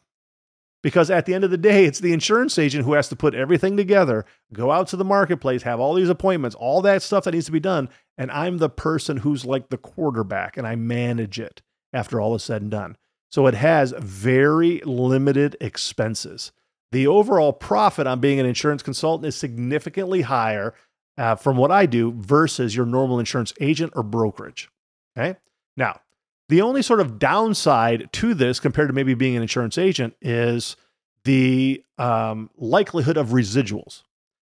because 0.85 1.11
at 1.11 1.25
the 1.25 1.33
end 1.33 1.45
of 1.45 1.51
the 1.51 1.57
day, 1.57 1.87
it's 1.87 1.99
the 1.99 2.13
insurance 2.13 2.59
agent 2.59 2.85
who 2.85 2.93
has 2.93 3.09
to 3.09 3.17
put 3.17 3.35
everything 3.35 3.75
together, 3.75 4.27
go 4.53 4.71
out 4.71 4.87
to 4.89 4.97
the 4.97 5.05
marketplace, 5.05 5.63
have 5.63 5.81
all 5.81 5.95
these 5.95 6.11
appointments, 6.11 6.55
all 6.55 6.83
that 6.83 7.03
stuff 7.03 7.25
that 7.25 7.33
needs 7.33 7.47
to 7.47 7.53
be 7.53 7.59
done, 7.59 7.89
and 8.19 8.31
I'm 8.31 8.59
the 8.59 8.69
person 8.69 9.17
who's 9.17 9.47
like 9.47 9.71
the 9.71 9.79
quarterback 9.79 10.59
and 10.59 10.67
I 10.67 10.77
manage 10.77 11.41
it 11.41 11.63
after 11.95 12.21
all 12.21 12.35
is 12.35 12.45
said 12.45 12.61
and 12.61 12.71
done. 12.71 12.99
So 13.33 13.47
it 13.47 13.55
has 13.55 13.95
very 13.99 14.81
limited 14.85 15.57
expenses. 15.59 16.53
The 16.93 17.07
overall 17.07 17.55
profit 17.55 18.07
on 18.07 18.21
being 18.21 18.39
an 18.39 18.45
insurance 18.45 18.83
consultant 18.83 19.27
is 19.27 19.35
significantly 19.35 20.21
higher 20.21 20.75
uh, 21.17 21.37
from 21.37 21.57
what 21.57 21.71
I 21.71 21.87
do 21.87 22.13
versus 22.13 22.77
your 22.77 22.85
normal 22.85 23.19
insurance 23.19 23.55
agent 23.59 23.95
or 23.97 24.03
brokerage. 24.03 24.69
Okay. 25.17 25.39
Now, 25.79 26.01
the 26.49 26.61
only 26.61 26.83
sort 26.83 27.01
of 27.01 27.19
downside 27.19 28.09
to 28.13 28.35
this 28.35 28.61
compared 28.61 28.89
to 28.89 28.95
maybe 28.95 29.15
being 29.15 29.37
an 29.37 29.43
insurance 29.43 29.79
agent 29.79 30.15
is 30.21 30.77
the 31.25 31.83
um, 31.99 32.51
likelihood 32.57 33.17
of 33.17 33.29
residuals. 33.29 34.03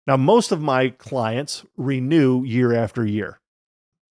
Now, 0.07 0.17
most 0.17 0.51
of 0.51 0.61
my 0.61 0.89
clients 0.89 1.65
renew 1.77 2.43
year 2.43 2.73
after 2.73 3.05
year. 3.05 3.39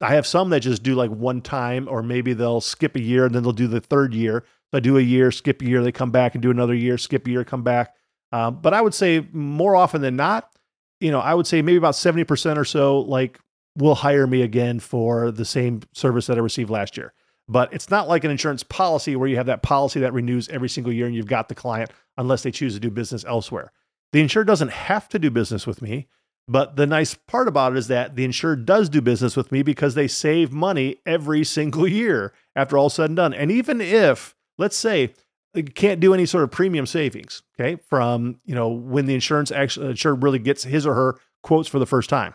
I 0.01 0.15
have 0.15 0.27
some 0.27 0.51
that 0.51 0.61
just 0.61 0.83
do 0.83 0.95
like 0.95 1.11
one 1.11 1.41
time, 1.41 1.89
or 1.89 2.03
maybe 2.03 2.35
they'll 2.35 2.61
skip 2.61 2.95
a 2.95 3.01
year 3.01 3.27
and 3.27 3.35
then 3.35 3.43
they'll 3.43 3.53
do 3.53 3.67
the 3.67 3.81
third 3.81 4.15
year. 4.15 4.45
So 4.71 4.77
I 4.77 4.81
do 4.81 4.97
a 4.97 5.03
year, 5.03 5.33
skip 5.33 5.61
a 5.63 5.65
year, 5.65 5.83
they 5.83 5.91
come 5.91 6.11
back 6.11 6.35
and 6.35 6.43
do 6.43 6.51
another 6.51 6.75
year, 6.75 6.99
skip 6.99 7.27
a 7.27 7.31
year, 7.31 7.43
come 7.43 7.63
back. 7.63 7.95
Um, 8.31 8.61
but 8.61 8.75
I 8.75 8.81
would 8.83 8.95
say 8.95 9.27
more 9.33 9.75
often 9.75 10.03
than 10.03 10.15
not, 10.15 10.53
you 11.01 11.11
know, 11.11 11.21
I 11.21 11.35
would 11.35 11.47
say 11.47 11.63
maybe 11.63 11.79
about 11.79 11.95
70% 11.95 12.59
or 12.59 12.65
so 12.65 13.01
like 13.01 13.41
will 13.77 13.95
hire 13.95 14.27
me 14.27 14.43
again 14.43 14.79
for 14.81 15.31
the 15.31 15.45
same 15.45 15.81
service 15.95 16.27
that 16.27 16.37
I 16.37 16.41
received 16.41 16.71
last 16.71 16.97
year. 16.97 17.13
But 17.49 17.73
it's 17.73 17.91
not 17.91 18.09
like 18.09 18.25
an 18.25 18.31
insurance 18.31 18.63
policy 18.63 19.17
where 19.17 19.29
you 19.29 19.37
have 19.37 19.47
that 19.47 19.63
policy 19.63 20.01
that 20.01 20.13
renews 20.13 20.49
every 20.49 20.69
single 20.69 20.93
year 20.93 21.07
and 21.07 21.15
you've 21.15 21.27
got 21.27 21.49
the 21.49 21.55
client 21.55 21.91
unless 22.19 22.43
they 22.43 22.51
choose 22.51 22.75
to 22.75 22.81
do 22.81 22.91
business 22.91 23.25
elsewhere. 23.25 23.73
The 24.13 24.21
insured 24.21 24.47
doesn't 24.47 24.71
have 24.71 25.09
to 25.11 25.19
do 25.19 25.31
business 25.31 25.67
with 25.67 25.81
me, 25.81 26.09
but 26.47 26.77
the 26.77 26.87
nice 26.87 27.15
part 27.15 27.49
about 27.49 27.73
it 27.73 27.79
is 27.79 27.89
that 27.89 28.17
the 28.17 28.25
insured 28.25 28.67
does 28.67 28.89
do 28.89 29.01
business 29.01 29.37
with 29.37 29.53
me 29.53 29.63
because 29.63 29.95
they 29.95 30.09
save 30.09 30.53
money 30.53 30.97
every 31.07 31.45
single 31.45 31.87
year 31.87 32.33
after 32.57 32.77
all 32.77 32.91
said 32.91 33.11
and 33.11 33.17
done. 33.17 33.35
And 33.35 33.51
even 33.51 33.81
if, 33.81 34.35
let's 34.57 34.77
say, 34.77 35.15
you 35.55 35.65
can't 35.65 36.01
do 36.01 36.15
any 36.15 36.27
sort 36.27 36.45
of 36.45 36.51
premium 36.51 36.87
savings, 36.87 37.43
okay, 37.59 37.81
from 37.89 38.41
you 38.45 38.55
know 38.55 38.69
when 38.69 39.07
the 39.07 39.15
insurance 39.15 39.51
actually 39.51 39.91
insured 39.91 40.23
really 40.23 40.39
gets 40.39 40.65
his 40.65 40.87
or 40.87 40.95
her 40.95 41.19
quotes 41.43 41.69
for 41.69 41.79
the 41.79 41.87
first 41.87 42.11
time. 42.11 42.35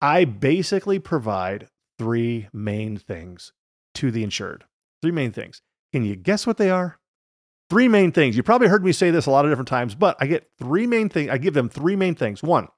I 0.00 0.24
basically 0.24 0.98
provide 0.98 1.68
three 1.98 2.48
main 2.52 2.96
things 2.96 3.52
to 3.98 4.10
the 4.10 4.22
insured. 4.22 4.64
Three 5.02 5.12
main 5.12 5.32
things. 5.32 5.60
Can 5.92 6.04
you 6.04 6.16
guess 6.16 6.46
what 6.46 6.56
they 6.56 6.70
are? 6.70 6.98
Three 7.70 7.88
main 7.88 8.12
things. 8.12 8.36
You 8.36 8.42
probably 8.42 8.68
heard 8.68 8.84
me 8.84 8.92
say 8.92 9.10
this 9.10 9.26
a 9.26 9.30
lot 9.30 9.44
of 9.44 9.50
different 9.50 9.68
times, 9.68 9.94
but 9.94 10.16
I 10.20 10.26
get 10.26 10.50
three 10.58 10.86
main 10.86 11.08
things. 11.08 11.30
I 11.30 11.38
give 11.38 11.54
them 11.54 11.68
three 11.68 11.96
main 11.96 12.14
things. 12.14 12.42
One, 12.42 12.68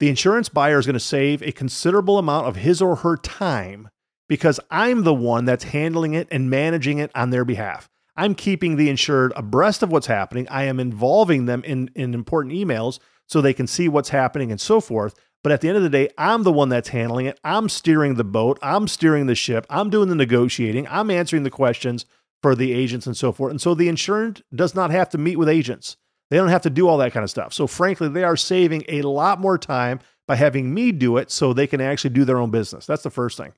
the 0.00 0.08
insurance 0.08 0.48
buyer 0.48 0.78
is 0.78 0.86
going 0.86 0.94
to 0.94 1.00
save 1.00 1.42
a 1.42 1.52
considerable 1.52 2.18
amount 2.18 2.46
of 2.46 2.56
his 2.56 2.80
or 2.80 2.96
her 2.96 3.16
time 3.16 3.88
because 4.28 4.60
I'm 4.70 5.02
the 5.02 5.14
one 5.14 5.44
that's 5.44 5.64
handling 5.64 6.14
it 6.14 6.28
and 6.30 6.48
managing 6.48 6.98
it 6.98 7.10
on 7.14 7.30
their 7.30 7.44
behalf. 7.44 7.88
I'm 8.16 8.34
keeping 8.34 8.76
the 8.76 8.90
insured 8.90 9.32
abreast 9.36 9.82
of 9.82 9.90
what's 9.90 10.06
happening. 10.06 10.46
I 10.48 10.64
am 10.64 10.80
involving 10.80 11.46
them 11.46 11.62
in, 11.64 11.90
in 11.94 12.14
important 12.14 12.54
emails 12.54 12.98
so 13.26 13.40
they 13.40 13.54
can 13.54 13.66
see 13.66 13.88
what's 13.88 14.08
happening 14.08 14.50
and 14.50 14.60
so 14.60 14.80
forth. 14.80 15.14
But 15.42 15.52
at 15.52 15.60
the 15.60 15.68
end 15.68 15.76
of 15.76 15.82
the 15.82 15.90
day, 15.90 16.08
I'm 16.18 16.42
the 16.42 16.52
one 16.52 16.68
that's 16.68 16.88
handling 16.88 17.26
it. 17.26 17.38
I'm 17.44 17.68
steering 17.68 18.14
the 18.14 18.24
boat. 18.24 18.58
I'm 18.60 18.88
steering 18.88 19.26
the 19.26 19.34
ship. 19.34 19.66
I'm 19.70 19.88
doing 19.88 20.08
the 20.08 20.14
negotiating. 20.14 20.86
I'm 20.88 21.10
answering 21.10 21.44
the 21.44 21.50
questions 21.50 22.06
for 22.42 22.54
the 22.54 22.72
agents 22.72 23.06
and 23.06 23.16
so 23.16 23.32
forth. 23.32 23.50
And 23.50 23.60
so 23.60 23.74
the 23.74 23.88
insured 23.88 24.42
does 24.54 24.74
not 24.74 24.90
have 24.90 25.08
to 25.10 25.18
meet 25.18 25.36
with 25.36 25.48
agents. 25.48 25.96
They 26.30 26.36
don't 26.36 26.48
have 26.48 26.62
to 26.62 26.70
do 26.70 26.88
all 26.88 26.98
that 26.98 27.12
kind 27.12 27.24
of 27.24 27.30
stuff. 27.30 27.52
So 27.52 27.66
frankly, 27.66 28.08
they 28.08 28.24
are 28.24 28.36
saving 28.36 28.84
a 28.88 29.02
lot 29.02 29.40
more 29.40 29.58
time 29.58 30.00
by 30.26 30.36
having 30.36 30.74
me 30.74 30.92
do 30.92 31.16
it 31.16 31.30
so 31.30 31.52
they 31.52 31.66
can 31.66 31.80
actually 31.80 32.10
do 32.10 32.24
their 32.24 32.38
own 32.38 32.50
business. 32.50 32.84
That's 32.84 33.02
the 33.02 33.10
first 33.10 33.38
thing. 33.38 33.52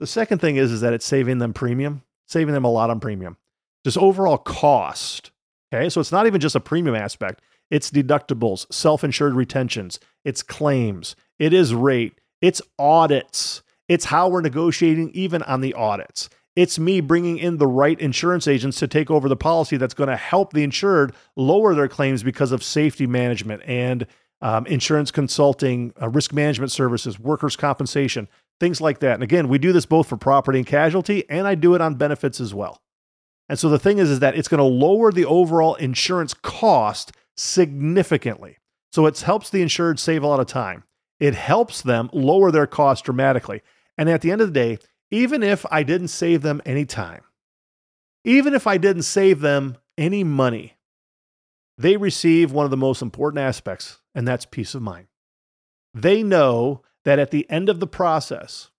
The 0.00 0.06
second 0.06 0.38
thing 0.38 0.56
is, 0.56 0.70
is 0.72 0.80
that 0.82 0.92
it's 0.92 1.06
saving 1.06 1.38
them 1.38 1.52
premium, 1.52 2.02
saving 2.26 2.54
them 2.54 2.64
a 2.64 2.70
lot 2.70 2.90
on 2.90 3.00
premium 3.00 3.36
just 3.84 3.98
overall 3.98 4.38
cost. 4.38 5.30
Okay. 5.72 5.88
So 5.88 6.00
it's 6.00 6.12
not 6.12 6.26
even 6.26 6.40
just 6.40 6.56
a 6.56 6.60
premium 6.60 6.96
aspect, 6.96 7.40
it's 7.70 7.90
deductibles, 7.90 8.72
self 8.72 9.04
insured 9.04 9.34
retentions, 9.34 10.00
it's 10.24 10.42
claims, 10.42 11.16
it 11.38 11.52
is 11.52 11.74
rate, 11.74 12.20
it's 12.40 12.60
audits, 12.78 13.62
it's 13.88 14.06
how 14.06 14.28
we're 14.28 14.40
negotiating 14.40 15.10
even 15.14 15.42
on 15.42 15.60
the 15.60 15.74
audits. 15.74 16.28
It's 16.56 16.78
me 16.78 17.00
bringing 17.00 17.38
in 17.38 17.58
the 17.58 17.66
right 17.66 17.98
insurance 18.00 18.48
agents 18.48 18.78
to 18.80 18.88
take 18.88 19.10
over 19.10 19.28
the 19.28 19.36
policy 19.36 19.76
that's 19.76 19.94
going 19.94 20.08
to 20.10 20.16
help 20.16 20.52
the 20.52 20.64
insured 20.64 21.14
lower 21.36 21.74
their 21.74 21.88
claims 21.88 22.22
because 22.22 22.52
of 22.52 22.62
safety 22.62 23.06
management 23.06 23.62
and 23.64 24.06
um, 24.42 24.66
insurance 24.66 25.10
consulting, 25.10 25.92
uh, 26.00 26.08
risk 26.08 26.32
management 26.32 26.72
services, 26.72 27.20
workers' 27.20 27.56
compensation, 27.56 28.28
things 28.58 28.80
like 28.80 28.98
that. 29.00 29.14
And 29.14 29.22
again, 29.22 29.48
we 29.48 29.58
do 29.58 29.72
this 29.72 29.86
both 29.86 30.08
for 30.08 30.16
property 30.16 30.58
and 30.58 30.66
casualty, 30.66 31.28
and 31.28 31.46
I 31.46 31.54
do 31.54 31.74
it 31.74 31.80
on 31.80 31.94
benefits 31.94 32.40
as 32.40 32.52
well. 32.52 32.80
And 33.48 33.58
so 33.58 33.68
the 33.68 33.78
thing 33.78 33.98
is, 33.98 34.10
is 34.10 34.20
that 34.20 34.36
it's 34.36 34.48
going 34.48 34.58
to 34.58 34.64
lower 34.64 35.12
the 35.12 35.24
overall 35.24 35.74
insurance 35.76 36.34
cost 36.34 37.12
significantly. 37.40 38.58
So 38.92 39.06
it 39.06 39.18
helps 39.20 39.50
the 39.50 39.62
insured 39.62 39.98
save 39.98 40.22
a 40.22 40.26
lot 40.26 40.40
of 40.40 40.46
time. 40.46 40.84
It 41.18 41.34
helps 41.34 41.80
them 41.80 42.10
lower 42.12 42.50
their 42.50 42.66
cost 42.66 43.04
dramatically. 43.04 43.62
And 43.96 44.08
at 44.08 44.20
the 44.20 44.30
end 44.30 44.40
of 44.40 44.48
the 44.48 44.54
day, 44.54 44.78
even 45.10 45.42
if 45.42 45.64
I 45.70 45.82
didn't 45.82 46.08
save 46.08 46.42
them 46.42 46.60
any 46.66 46.84
time, 46.84 47.22
even 48.24 48.54
if 48.54 48.66
I 48.66 48.76
didn't 48.76 49.02
save 49.02 49.40
them 49.40 49.76
any 49.96 50.22
money, 50.22 50.76
they 51.78 51.96
receive 51.96 52.52
one 52.52 52.66
of 52.66 52.70
the 52.70 52.76
most 52.76 53.00
important 53.00 53.40
aspects, 53.40 54.00
and 54.14 54.28
that's 54.28 54.44
peace 54.44 54.74
of 54.74 54.82
mind. 54.82 55.06
They 55.94 56.22
know 56.22 56.82
that 57.04 57.18
at 57.18 57.30
the 57.30 57.48
end 57.50 57.70
of 57.70 57.80
the 57.80 57.86
process, 57.86 58.70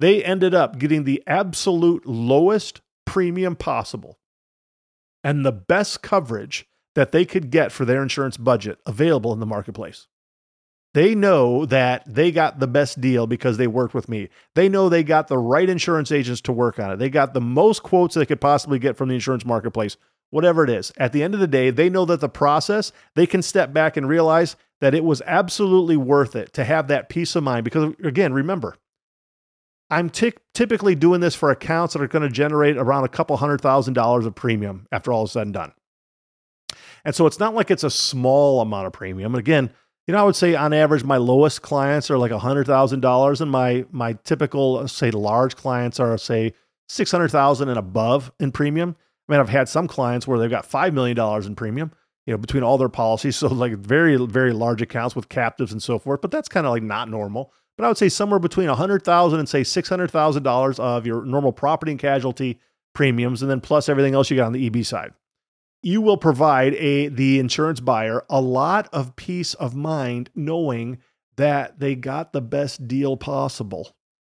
they 0.00 0.24
ended 0.24 0.54
up 0.54 0.78
getting 0.78 1.04
the 1.04 1.22
absolute 1.26 2.06
lowest 2.06 2.80
premium 3.04 3.54
possible 3.54 4.18
and 5.22 5.44
the 5.44 5.52
best 5.52 6.02
coverage 6.02 6.66
that 6.98 7.12
they 7.12 7.24
could 7.24 7.52
get 7.52 7.70
for 7.70 7.84
their 7.84 8.02
insurance 8.02 8.36
budget 8.36 8.76
available 8.84 9.32
in 9.32 9.38
the 9.38 9.46
marketplace. 9.46 10.08
They 10.94 11.14
know 11.14 11.64
that 11.66 12.02
they 12.12 12.32
got 12.32 12.58
the 12.58 12.66
best 12.66 13.00
deal 13.00 13.28
because 13.28 13.56
they 13.56 13.68
worked 13.68 13.94
with 13.94 14.08
me. 14.08 14.30
They 14.56 14.68
know 14.68 14.88
they 14.88 15.04
got 15.04 15.28
the 15.28 15.38
right 15.38 15.70
insurance 15.70 16.10
agents 16.10 16.40
to 16.40 16.52
work 16.52 16.80
on 16.80 16.90
it. 16.90 16.96
They 16.96 17.08
got 17.08 17.34
the 17.34 17.40
most 17.40 17.84
quotes 17.84 18.16
they 18.16 18.26
could 18.26 18.40
possibly 18.40 18.80
get 18.80 18.96
from 18.96 19.08
the 19.08 19.14
insurance 19.14 19.44
marketplace, 19.44 19.96
whatever 20.30 20.64
it 20.64 20.70
is. 20.70 20.92
At 20.96 21.12
the 21.12 21.22
end 21.22 21.34
of 21.34 21.40
the 21.40 21.46
day, 21.46 21.70
they 21.70 21.88
know 21.88 22.04
that 22.04 22.18
the 22.18 22.28
process, 22.28 22.90
they 23.14 23.28
can 23.28 23.42
step 23.42 23.72
back 23.72 23.96
and 23.96 24.08
realize 24.08 24.56
that 24.80 24.92
it 24.92 25.04
was 25.04 25.22
absolutely 25.24 25.96
worth 25.96 26.34
it 26.34 26.52
to 26.54 26.64
have 26.64 26.88
that 26.88 27.08
peace 27.08 27.36
of 27.36 27.44
mind. 27.44 27.62
Because 27.62 27.94
again, 28.02 28.32
remember, 28.32 28.74
I'm 29.88 30.10
t- 30.10 30.32
typically 30.52 30.96
doing 30.96 31.20
this 31.20 31.36
for 31.36 31.52
accounts 31.52 31.92
that 31.92 32.02
are 32.02 32.08
going 32.08 32.26
to 32.26 32.28
generate 32.28 32.76
around 32.76 33.04
a 33.04 33.08
couple 33.08 33.36
hundred 33.36 33.60
thousand 33.60 33.94
dollars 33.94 34.26
of 34.26 34.34
premium 34.34 34.88
after 34.90 35.12
all 35.12 35.22
is 35.22 35.30
said 35.30 35.42
and 35.42 35.54
done. 35.54 35.72
And 37.04 37.14
so 37.14 37.26
it's 37.26 37.38
not 37.38 37.54
like 37.54 37.70
it's 37.70 37.84
a 37.84 37.90
small 37.90 38.60
amount 38.60 38.86
of 38.86 38.92
premium. 38.92 39.34
And 39.34 39.40
again, 39.40 39.70
you 40.08 40.12
know, 40.12 40.20
I 40.20 40.22
would 40.22 40.36
say 40.36 40.54
on 40.54 40.72
average, 40.72 41.04
my 41.04 41.18
lowest 41.18 41.60
clients 41.60 42.10
are 42.10 42.16
like 42.16 42.32
hundred 42.32 42.66
thousand 42.66 43.00
dollars, 43.00 43.42
and 43.42 43.50
my 43.50 43.84
my 43.90 44.14
typical, 44.24 44.78
uh, 44.78 44.86
say, 44.86 45.10
large 45.10 45.54
clients 45.54 46.00
are 46.00 46.16
say 46.16 46.54
six 46.88 47.10
hundred 47.10 47.28
thousand 47.28 47.68
and 47.68 47.78
above 47.78 48.32
in 48.40 48.50
premium. 48.50 48.96
I 49.28 49.32
mean, 49.32 49.40
I've 49.40 49.50
had 49.50 49.68
some 49.68 49.86
clients 49.86 50.26
where 50.26 50.38
they've 50.38 50.48
got 50.50 50.64
five 50.64 50.94
million 50.94 51.14
dollars 51.14 51.46
in 51.46 51.54
premium, 51.54 51.92
you 52.26 52.32
know, 52.32 52.38
between 52.38 52.62
all 52.62 52.78
their 52.78 52.88
policies. 52.88 53.36
So 53.36 53.48
like 53.48 53.74
very 53.74 54.16
very 54.16 54.54
large 54.54 54.80
accounts 54.80 55.14
with 55.14 55.28
captives 55.28 55.72
and 55.72 55.82
so 55.82 55.98
forth. 55.98 56.22
But 56.22 56.30
that's 56.30 56.48
kind 56.48 56.66
of 56.66 56.72
like 56.72 56.82
not 56.82 57.10
normal. 57.10 57.52
But 57.76 57.84
I 57.84 57.88
would 57.88 57.98
say 57.98 58.08
somewhere 58.08 58.40
between 58.40 58.70
a 58.70 58.74
hundred 58.74 59.04
thousand 59.04 59.40
and 59.40 59.48
say 59.48 59.62
six 59.62 59.90
hundred 59.90 60.10
thousand 60.10 60.42
dollars 60.42 60.78
of 60.78 61.06
your 61.06 61.22
normal 61.26 61.52
property 61.52 61.92
and 61.92 62.00
casualty 62.00 62.60
premiums, 62.94 63.42
and 63.42 63.50
then 63.50 63.60
plus 63.60 63.90
everything 63.90 64.14
else 64.14 64.30
you 64.30 64.38
got 64.38 64.46
on 64.46 64.52
the 64.54 64.66
EB 64.66 64.86
side 64.86 65.12
you 65.82 66.00
will 66.00 66.16
provide 66.16 66.74
a 66.74 67.08
the 67.08 67.38
insurance 67.38 67.80
buyer 67.80 68.24
a 68.28 68.40
lot 68.40 68.88
of 68.92 69.16
peace 69.16 69.54
of 69.54 69.74
mind 69.74 70.30
knowing 70.34 70.98
that 71.36 71.78
they 71.78 71.94
got 71.94 72.32
the 72.32 72.40
best 72.40 72.88
deal 72.88 73.16
possible, 73.16 73.96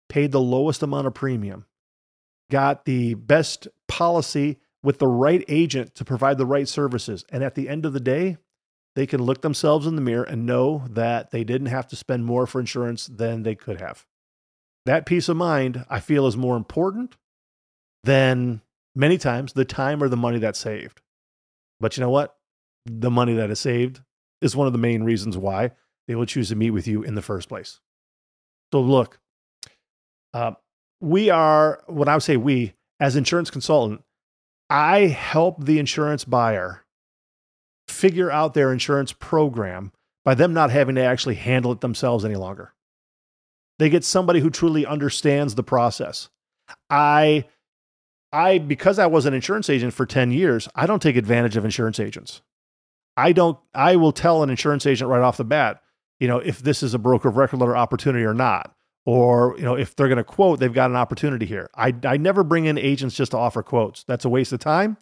paid 0.08 0.32
the 0.32 0.40
lowest 0.40 0.82
amount 0.82 1.06
of 1.06 1.14
premium, 1.14 1.64
got 2.50 2.84
the 2.84 3.14
best 3.14 3.68
policy 3.86 4.58
with 4.82 4.98
the 4.98 5.06
right 5.06 5.44
agent 5.48 5.94
to 5.94 6.04
provide 6.04 6.38
the 6.38 6.46
right 6.46 6.68
services. 6.68 7.24
And 7.30 7.44
at 7.44 7.54
the 7.54 7.68
end 7.68 7.86
of 7.86 7.92
the 7.92 8.00
day, 8.00 8.36
they 8.96 9.06
can 9.06 9.22
look 9.22 9.42
themselves 9.42 9.86
in 9.86 9.94
the 9.94 10.02
mirror 10.02 10.24
and 10.24 10.44
know 10.44 10.84
that 10.90 11.30
they 11.30 11.44
didn't 11.44 11.68
have 11.68 11.86
to 11.88 11.96
spend 11.96 12.24
more 12.24 12.46
for 12.46 12.58
insurance 12.60 13.06
than 13.06 13.44
they 13.44 13.54
could 13.54 13.80
have. 13.80 14.04
That 14.86 15.06
peace 15.06 15.28
of 15.28 15.36
mind, 15.36 15.84
I 15.88 16.00
feel, 16.00 16.26
is 16.26 16.36
more 16.36 16.56
important 16.56 17.16
than 18.02 18.62
many 18.96 19.18
times 19.18 19.52
the 19.52 19.64
time 19.64 20.02
or 20.02 20.08
the 20.08 20.16
money 20.16 20.38
that's 20.38 20.58
saved. 20.58 21.00
But 21.80 21.96
you 21.96 22.00
know 22.02 22.10
what? 22.10 22.36
The 22.86 23.10
money 23.10 23.34
that 23.34 23.50
is 23.50 23.60
saved 23.60 24.00
is 24.40 24.56
one 24.56 24.66
of 24.66 24.72
the 24.72 24.78
main 24.78 25.02
reasons 25.04 25.36
why 25.36 25.72
they 26.06 26.14
will 26.14 26.26
choose 26.26 26.48
to 26.48 26.56
meet 26.56 26.70
with 26.70 26.86
you 26.86 27.02
in 27.02 27.14
the 27.14 27.22
first 27.22 27.48
place. 27.48 27.80
So, 28.72 28.80
look, 28.80 29.18
uh, 30.34 30.52
we 31.00 31.30
are, 31.30 31.82
when 31.86 32.08
I 32.08 32.14
would 32.14 32.22
say 32.22 32.36
we, 32.36 32.74
as 33.00 33.16
insurance 33.16 33.50
consultant, 33.50 34.02
I 34.70 35.00
help 35.00 35.64
the 35.64 35.78
insurance 35.78 36.24
buyer 36.24 36.84
figure 37.86 38.30
out 38.30 38.54
their 38.54 38.72
insurance 38.72 39.12
program 39.12 39.92
by 40.24 40.34
them 40.34 40.52
not 40.52 40.70
having 40.70 40.96
to 40.96 41.02
actually 41.02 41.36
handle 41.36 41.72
it 41.72 41.80
themselves 41.80 42.24
any 42.24 42.36
longer. 42.36 42.74
They 43.78 43.88
get 43.88 44.04
somebody 44.04 44.40
who 44.40 44.50
truly 44.50 44.84
understands 44.84 45.54
the 45.54 45.62
process. 45.62 46.28
I 46.90 47.46
I 48.32 48.58
because 48.58 48.98
I 48.98 49.06
was 49.06 49.26
an 49.26 49.34
insurance 49.34 49.70
agent 49.70 49.94
for 49.94 50.06
10 50.06 50.32
years, 50.32 50.68
I 50.74 50.86
don't 50.86 51.02
take 51.02 51.16
advantage 51.16 51.56
of 51.56 51.64
insurance 51.64 51.98
agents. 51.98 52.42
I 53.16 53.32
don't 53.32 53.58
I 53.74 53.96
will 53.96 54.12
tell 54.12 54.42
an 54.42 54.50
insurance 54.50 54.86
agent 54.86 55.10
right 55.10 55.22
off 55.22 55.36
the 55.36 55.44
bat, 55.44 55.82
you 56.20 56.28
know, 56.28 56.38
if 56.38 56.60
this 56.60 56.82
is 56.82 56.94
a 56.94 56.98
broker 56.98 57.28
of 57.28 57.36
record 57.36 57.60
letter 57.60 57.76
opportunity 57.76 58.24
or 58.24 58.34
not. 58.34 58.74
Or, 59.06 59.54
you 59.56 59.64
know, 59.64 59.74
if 59.74 59.96
they're 59.96 60.08
going 60.08 60.18
to 60.18 60.24
quote, 60.24 60.60
they've 60.60 60.70
got 60.70 60.90
an 60.90 60.96
opportunity 60.96 61.46
here. 61.46 61.70
I, 61.74 61.94
I 62.04 62.18
never 62.18 62.44
bring 62.44 62.66
in 62.66 62.76
agents 62.76 63.16
just 63.16 63.30
to 63.30 63.38
offer 63.38 63.62
quotes. 63.62 64.04
That's 64.04 64.26
a 64.26 64.28
waste 64.28 64.52
of 64.52 64.60
time. 64.60 64.98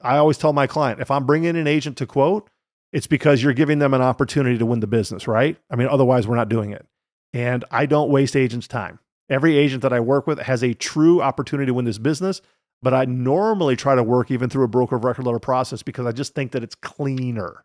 I 0.00 0.18
always 0.18 0.38
tell 0.38 0.52
my 0.52 0.68
client 0.68 1.00
if 1.00 1.10
I'm 1.10 1.26
bringing 1.26 1.50
in 1.50 1.56
an 1.56 1.66
agent 1.66 1.96
to 1.96 2.06
quote, 2.06 2.48
it's 2.92 3.08
because 3.08 3.42
you're 3.42 3.52
giving 3.52 3.80
them 3.80 3.92
an 3.92 4.02
opportunity 4.02 4.56
to 4.56 4.66
win 4.66 4.78
the 4.78 4.86
business, 4.86 5.26
right? 5.26 5.56
I 5.68 5.74
mean, 5.74 5.88
otherwise, 5.88 6.28
we're 6.28 6.36
not 6.36 6.48
doing 6.48 6.70
it. 6.70 6.86
And 7.32 7.64
I 7.72 7.86
don't 7.86 8.10
waste 8.10 8.36
agents' 8.36 8.68
time. 8.68 9.00
Every 9.28 9.56
agent 9.56 9.82
that 9.82 9.92
I 9.92 9.98
work 9.98 10.28
with 10.28 10.38
has 10.40 10.62
a 10.62 10.74
true 10.74 11.20
opportunity 11.20 11.66
to 11.66 11.74
win 11.74 11.84
this 11.84 11.98
business 11.98 12.40
but 12.82 12.94
I 12.94 13.04
normally 13.04 13.76
try 13.76 13.94
to 13.94 14.02
work 14.02 14.30
even 14.30 14.48
through 14.48 14.64
a 14.64 14.68
broker 14.68 14.96
of 14.96 15.04
record 15.04 15.26
letter 15.26 15.38
process 15.38 15.82
because 15.82 16.06
I 16.06 16.12
just 16.12 16.34
think 16.34 16.52
that 16.52 16.62
it's 16.62 16.74
cleaner. 16.74 17.64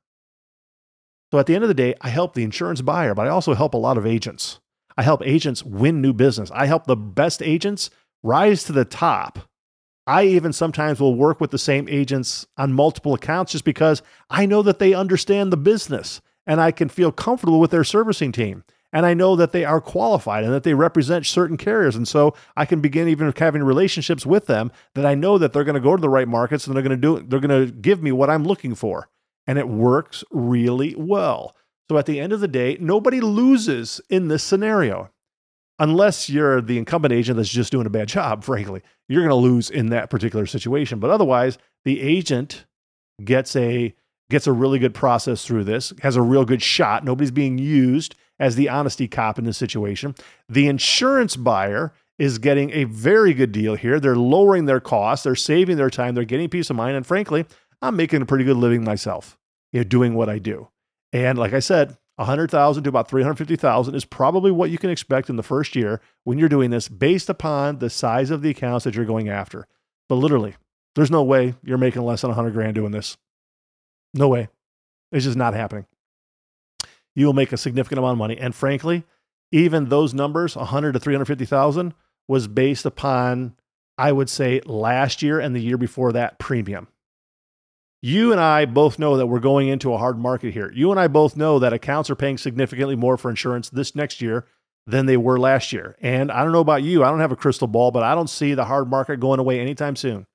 So 1.32 1.40
at 1.40 1.46
the 1.46 1.56
end 1.56 1.64
of 1.64 1.68
the 1.68 1.74
day, 1.74 1.96
I 2.02 2.10
help 2.10 2.34
the 2.34 2.44
insurance 2.44 2.82
buyer, 2.82 3.14
but 3.14 3.28
I 3.28 3.30
also 3.30 3.54
help 3.54 3.74
a 3.74 3.78
lot 3.78 3.98
of 3.98 4.06
agents. 4.06 4.60
I 4.98 5.04
help 5.04 5.22
agents 5.26 5.64
win 5.64 6.02
new 6.02 6.14
business. 6.14 6.52
I 6.54 6.66
help 6.66 6.86
the 6.86 6.96
best 6.96 7.42
agents 7.42 7.90
rise 8.24 8.64
to 8.66 8.72
the 8.72 8.86
top. 8.86 9.40
I 10.08 10.26
even 10.26 10.54
sometimes 10.54 11.00
will 11.00 11.16
work 11.16 11.42
with 11.42 11.52
the 11.52 11.58
same 11.58 11.90
agents 11.90 12.46
on 12.58 12.74
multiple 12.74 13.14
accounts 13.14 13.54
just 13.54 13.66
because 13.66 14.02
I 14.30 14.46
know 14.46 14.62
that 14.62 14.80
they 14.80 14.94
understand 14.94 15.52
the 15.52 15.58
business 15.58 16.22
and 16.46 16.62
I 16.62 16.72
can 16.72 16.90
feel 16.90 17.12
comfortable 17.12 17.60
with 17.60 17.72
their 17.72 17.84
servicing 17.84 18.32
team 18.32 18.64
and 18.96 19.06
I 19.06 19.14
know 19.14 19.36
that 19.36 19.52
they 19.52 19.66
are 19.66 19.82
qualified 19.82 20.46
and 20.46 20.54
that 20.54 20.64
they 20.64 20.74
represent 20.74 21.26
certain 21.26 21.58
carriers. 21.58 21.98
And 21.98 22.08
so 22.08 22.34
I 22.56 22.66
can 22.66 22.80
begin 22.80 23.10
even 23.10 23.34
having 23.36 23.62
relationships 23.62 24.26
with 24.26 24.46
them 24.46 24.72
that 24.94 25.06
I 25.06 25.16
know 25.16 25.38
that 25.38 25.52
they're 25.52 25.66
going 25.66 25.76
to 25.76 25.82
go 25.82 25.98
to 25.98 26.02
the 26.02 26.08
right 26.08 26.30
markets 26.30 26.66
and 26.66 26.74
they're 26.74 26.82
going 26.82 27.02
to 27.02 27.20
do 27.20 27.28
they're 27.28 27.42
going 27.42 27.68
to 27.68 27.74
give 27.74 28.02
me 28.02 28.14
what 28.14 28.30
I'm 28.30 28.46
looking 28.46 28.74
for. 28.74 29.10
And 29.48 29.60
it 29.60 29.68
works 29.68 30.24
really 30.32 30.96
well. 30.98 31.58
So 31.90 31.98
at 31.98 32.06
the 32.06 32.22
end 32.22 32.32
of 32.32 32.40
the 32.40 32.48
day, 32.48 32.78
nobody 32.80 33.20
loses 33.20 34.00
in 34.10 34.30
this 34.30 34.44
scenario. 34.44 35.12
Unless 35.78 36.30
you're 36.30 36.62
the 36.62 36.78
incumbent 36.78 37.14
agent 37.14 37.36
that's 37.36 37.50
just 37.50 37.74
doing 37.74 37.86
a 37.86 37.90
bad 37.90 38.08
job, 38.18 38.46
frankly, 38.46 38.82
you're 39.10 39.24
going 39.24 39.30
to 39.30 39.36
lose 39.36 39.70
in 39.70 39.88
that 39.88 40.10
particular 40.10 40.46
situation. 40.46 41.02
But 41.02 41.12
otherwise, 41.12 41.58
the 41.84 42.00
agent 42.00 42.66
gets 43.22 43.58
a 43.58 43.94
gets 44.30 44.48
a 44.48 44.54
really 44.54 44.80
good 44.80 44.94
process 44.94 45.46
through 45.46 45.66
this, 45.66 45.92
has 46.02 46.16
a 46.16 46.22
real 46.22 46.46
good 46.46 46.62
shot. 46.62 47.04
Nobody's 47.04 47.30
being 47.30 47.58
used 47.58 48.16
as 48.40 48.56
the 48.56 48.70
honesty 48.70 49.08
cop 49.08 49.40
in 49.40 49.46
this 49.46 49.58
situation. 49.58 50.16
The 50.50 50.68
insurance 50.68 51.36
buyer 51.36 51.94
is 52.18 52.38
getting 52.38 52.72
a 52.72 52.86
very 52.86 53.34
good 53.34 53.52
deal 53.52 53.76
here. 53.76 54.00
They're 54.00 54.16
lowering 54.16 54.66
their 54.66 54.80
costs, 54.80 55.24
they're 55.24 55.36
saving 55.36 55.78
their 55.78 55.90
time, 55.90 56.16
they're 56.16 56.24
getting 56.24 56.50
peace 56.50 56.70
of 56.70 56.76
mind. 56.76 56.96
And 56.96 57.06
frankly, 57.06 57.46
I'm 57.82 57.96
making 57.96 58.22
a 58.22 58.26
pretty 58.26 58.46
good 58.46 58.58
living 58.58 58.84
myself, 58.84 59.38
you 59.72 59.80
know, 59.80 59.84
doing 59.84 60.16
what 60.16 60.30
I 60.30 60.40
do. 60.40 60.70
And 61.12 61.38
like 61.38 61.54
I 61.54 61.60
said, 61.60 61.98
100,000 62.18 62.84
to 62.84 62.90
about 62.90 63.10
350,000 63.10 63.94
is 63.94 64.06
probably 64.06 64.50
what 64.52 64.70
you 64.70 64.78
can 64.78 64.90
expect 64.90 65.30
in 65.30 65.36
the 65.36 65.44
first 65.44 65.76
year 65.76 66.00
when 66.24 66.38
you're 66.38 66.48
doing 66.48 66.70
this 66.70 66.88
based 66.88 67.30
upon 67.30 67.80
the 67.80 67.90
size 67.90 68.32
of 68.32 68.42
the 68.42 68.50
accounts 68.50 68.86
that 68.86 68.96
you're 68.96 69.04
going 69.04 69.28
after. 69.28 69.68
But 70.08 70.16
literally, 70.16 70.56
there's 70.96 71.12
no 71.12 71.24
way 71.24 71.56
you're 71.62 71.78
making 71.78 72.04
less 72.04 72.22
than 72.22 72.30
100 72.30 72.54
grand 72.54 72.76
doing 72.76 72.92
this. 72.92 73.18
No 74.14 74.30
way. 74.30 74.48
It's 75.12 75.26
just 75.26 75.38
not 75.38 75.54
happening 75.54 75.86
you 77.16 77.26
will 77.26 77.34
make 77.34 77.52
a 77.52 77.58
significant 77.58 78.00
amount 78.00 78.14
of 78.14 78.18
money. 78.18 78.38
And 78.38 78.54
frankly, 78.54 79.04
even 79.52 79.90
those 79.90 80.14
numbers, 80.14 80.56
100 80.56 80.94
to 80.94 81.00
350,000, 81.00 81.94
was 82.28 82.48
based 82.48 82.86
upon, 82.86 83.56
I 83.98 84.12
would 84.12 84.30
say, 84.30 84.62
last 84.66 85.22
year 85.22 85.40
and 85.40 85.56
the 85.56 85.62
year 85.62 85.78
before 85.78 86.12
that 86.14 86.40
premium. 86.40 86.88
You 88.02 88.32
and 88.32 88.42
I 88.42 88.66
both 88.66 89.00
know 89.00 89.18
that 89.18 89.28
we're 89.28 89.40
going 89.40 89.68
into 89.68 89.94
a 89.94 89.98
hard 89.98 90.20
market 90.20 90.54
here. 90.54 90.72
You 90.74 90.92
and 90.92 91.00
I 91.00 91.08
both 91.08 91.36
know 91.36 91.58
that 91.60 91.74
accounts 91.74 92.10
are 92.10 92.16
paying 92.16 92.38
significantly 92.38 92.96
more 92.96 93.18
for 93.18 93.30
insurance 93.30 93.70
this 93.70 93.96
next 93.96 94.22
year 94.22 94.46
than 94.86 95.08
they 95.08 95.18
were 95.18 95.40
last 95.40 95.74
year. 95.74 95.96
And 96.02 96.32
I 96.32 96.44
don't 96.44 96.52
know 96.52 96.60
about 96.60 96.84
you, 96.84 97.04
I 97.04 97.10
don't 97.10 97.20
have 97.20 97.32
a 97.32 97.36
crystal 97.36 97.68
ball, 97.68 97.92
but 97.92 98.04
I 98.04 98.14
don't 98.14 98.30
see 98.30 98.54
the 98.54 98.66
hard 98.66 98.90
market 98.90 99.20
going 99.20 99.40
away 99.40 99.60
anytime 99.60 99.96
soon. 99.96 100.28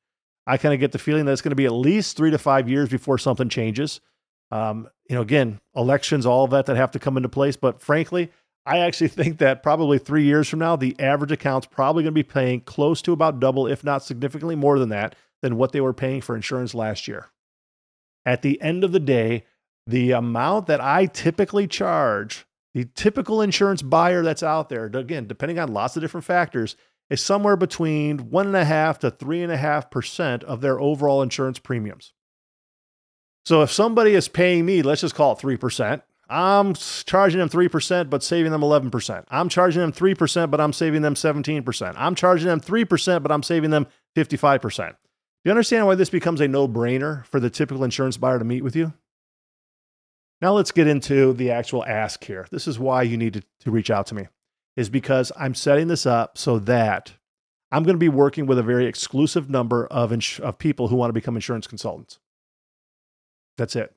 I 0.46 0.56
kind 0.56 0.74
of 0.74 0.80
get 0.80 0.92
the 0.92 0.98
feeling 0.98 1.26
that 1.26 1.32
it's 1.32 1.42
going 1.42 1.50
to 1.50 1.56
be 1.56 1.66
at 1.66 1.72
least 1.72 2.16
three 2.16 2.32
to 2.32 2.38
five 2.38 2.68
years 2.68 2.88
before 2.88 3.18
something 3.18 3.48
changes. 3.48 4.00
Um, 4.50 4.88
you 5.08 5.14
know, 5.14 5.22
again, 5.22 5.60
elections, 5.76 6.26
all 6.26 6.44
of 6.44 6.50
that 6.50 6.66
that 6.66 6.76
have 6.76 6.90
to 6.92 6.98
come 6.98 7.16
into 7.16 7.28
place. 7.28 7.56
But 7.56 7.80
frankly, 7.80 8.30
I 8.66 8.78
actually 8.78 9.08
think 9.08 9.38
that 9.38 9.62
probably 9.62 9.98
three 9.98 10.24
years 10.24 10.48
from 10.48 10.58
now, 10.58 10.76
the 10.76 10.98
average 10.98 11.32
account's 11.32 11.66
probably 11.66 12.02
going 12.02 12.14
to 12.14 12.18
be 12.18 12.22
paying 12.22 12.60
close 12.60 13.02
to 13.02 13.12
about 13.12 13.40
double, 13.40 13.66
if 13.66 13.84
not 13.84 14.04
significantly 14.04 14.56
more 14.56 14.78
than 14.78 14.88
that, 14.90 15.14
than 15.42 15.56
what 15.56 15.72
they 15.72 15.80
were 15.80 15.94
paying 15.94 16.20
for 16.20 16.36
insurance 16.36 16.74
last 16.74 17.08
year. 17.08 17.28
At 18.26 18.42
the 18.42 18.60
end 18.60 18.84
of 18.84 18.92
the 18.92 19.00
day, 19.00 19.44
the 19.86 20.12
amount 20.12 20.66
that 20.66 20.80
I 20.80 21.06
typically 21.06 21.66
charge, 21.66 22.46
the 22.74 22.84
typical 22.94 23.40
insurance 23.40 23.82
buyer 23.82 24.22
that's 24.22 24.42
out 24.42 24.68
there, 24.68 24.84
again, 24.86 25.26
depending 25.26 25.58
on 25.58 25.72
lots 25.72 25.96
of 25.96 26.02
different 26.02 26.26
factors, 26.26 26.76
is 27.08 27.20
somewhere 27.20 27.56
between 27.56 28.30
one 28.30 28.46
and 28.46 28.56
a 28.56 28.64
half 28.64 28.98
to 29.00 29.10
three 29.10 29.42
and 29.42 29.50
a 29.50 29.56
half 29.56 29.90
percent 29.90 30.44
of 30.44 30.60
their 30.60 30.78
overall 30.78 31.22
insurance 31.22 31.58
premiums. 31.58 32.12
So 33.44 33.62
if 33.62 33.70
somebody 33.72 34.14
is 34.14 34.28
paying 34.28 34.66
me, 34.66 34.82
let's 34.82 35.00
just 35.00 35.14
call 35.14 35.32
it 35.32 35.38
3%, 35.38 36.02
I'm 36.28 36.74
charging 36.74 37.40
them 37.40 37.48
3%, 37.48 38.08
but 38.08 38.22
saving 38.22 38.52
them 38.52 38.60
11%. 38.60 39.24
I'm 39.28 39.48
charging 39.48 39.80
them 39.80 39.92
3%, 39.92 40.50
but 40.50 40.60
I'm 40.60 40.72
saving 40.72 41.02
them 41.02 41.14
17%. 41.14 41.94
I'm 41.96 42.14
charging 42.14 42.46
them 42.46 42.60
3%, 42.60 43.22
but 43.22 43.32
I'm 43.32 43.42
saving 43.42 43.70
them 43.70 43.88
55%. 44.16 44.90
Do 44.90 44.94
you 45.48 45.50
understand 45.50 45.86
why 45.86 45.96
this 45.96 46.10
becomes 46.10 46.40
a 46.40 46.46
no 46.46 46.68
brainer 46.68 47.26
for 47.26 47.40
the 47.40 47.50
typical 47.50 47.82
insurance 47.82 48.16
buyer 48.16 48.38
to 48.38 48.44
meet 48.44 48.62
with 48.62 48.76
you? 48.76 48.92
Now 50.40 50.52
let's 50.52 50.70
get 50.70 50.86
into 50.86 51.32
the 51.32 51.50
actual 51.50 51.84
ask 51.84 52.22
here. 52.24 52.46
This 52.50 52.68
is 52.68 52.78
why 52.78 53.02
you 53.02 53.16
need 53.16 53.34
to, 53.34 53.42
to 53.60 53.70
reach 53.70 53.90
out 53.90 54.06
to 54.06 54.14
me, 54.14 54.28
is 54.76 54.88
because 54.88 55.32
I'm 55.38 55.54
setting 55.54 55.88
this 55.88 56.06
up 56.06 56.38
so 56.38 56.58
that 56.60 57.14
I'm 57.72 57.82
going 57.82 57.94
to 57.94 57.98
be 57.98 58.08
working 58.08 58.46
with 58.46 58.58
a 58.58 58.62
very 58.62 58.86
exclusive 58.86 59.50
number 59.50 59.86
of, 59.88 60.12
ins- 60.12 60.38
of 60.40 60.58
people 60.58 60.88
who 60.88 60.96
want 60.96 61.08
to 61.08 61.14
become 61.14 61.36
insurance 61.36 61.66
consultants. 61.66 62.18
That's 63.56 63.76
it. 63.76 63.94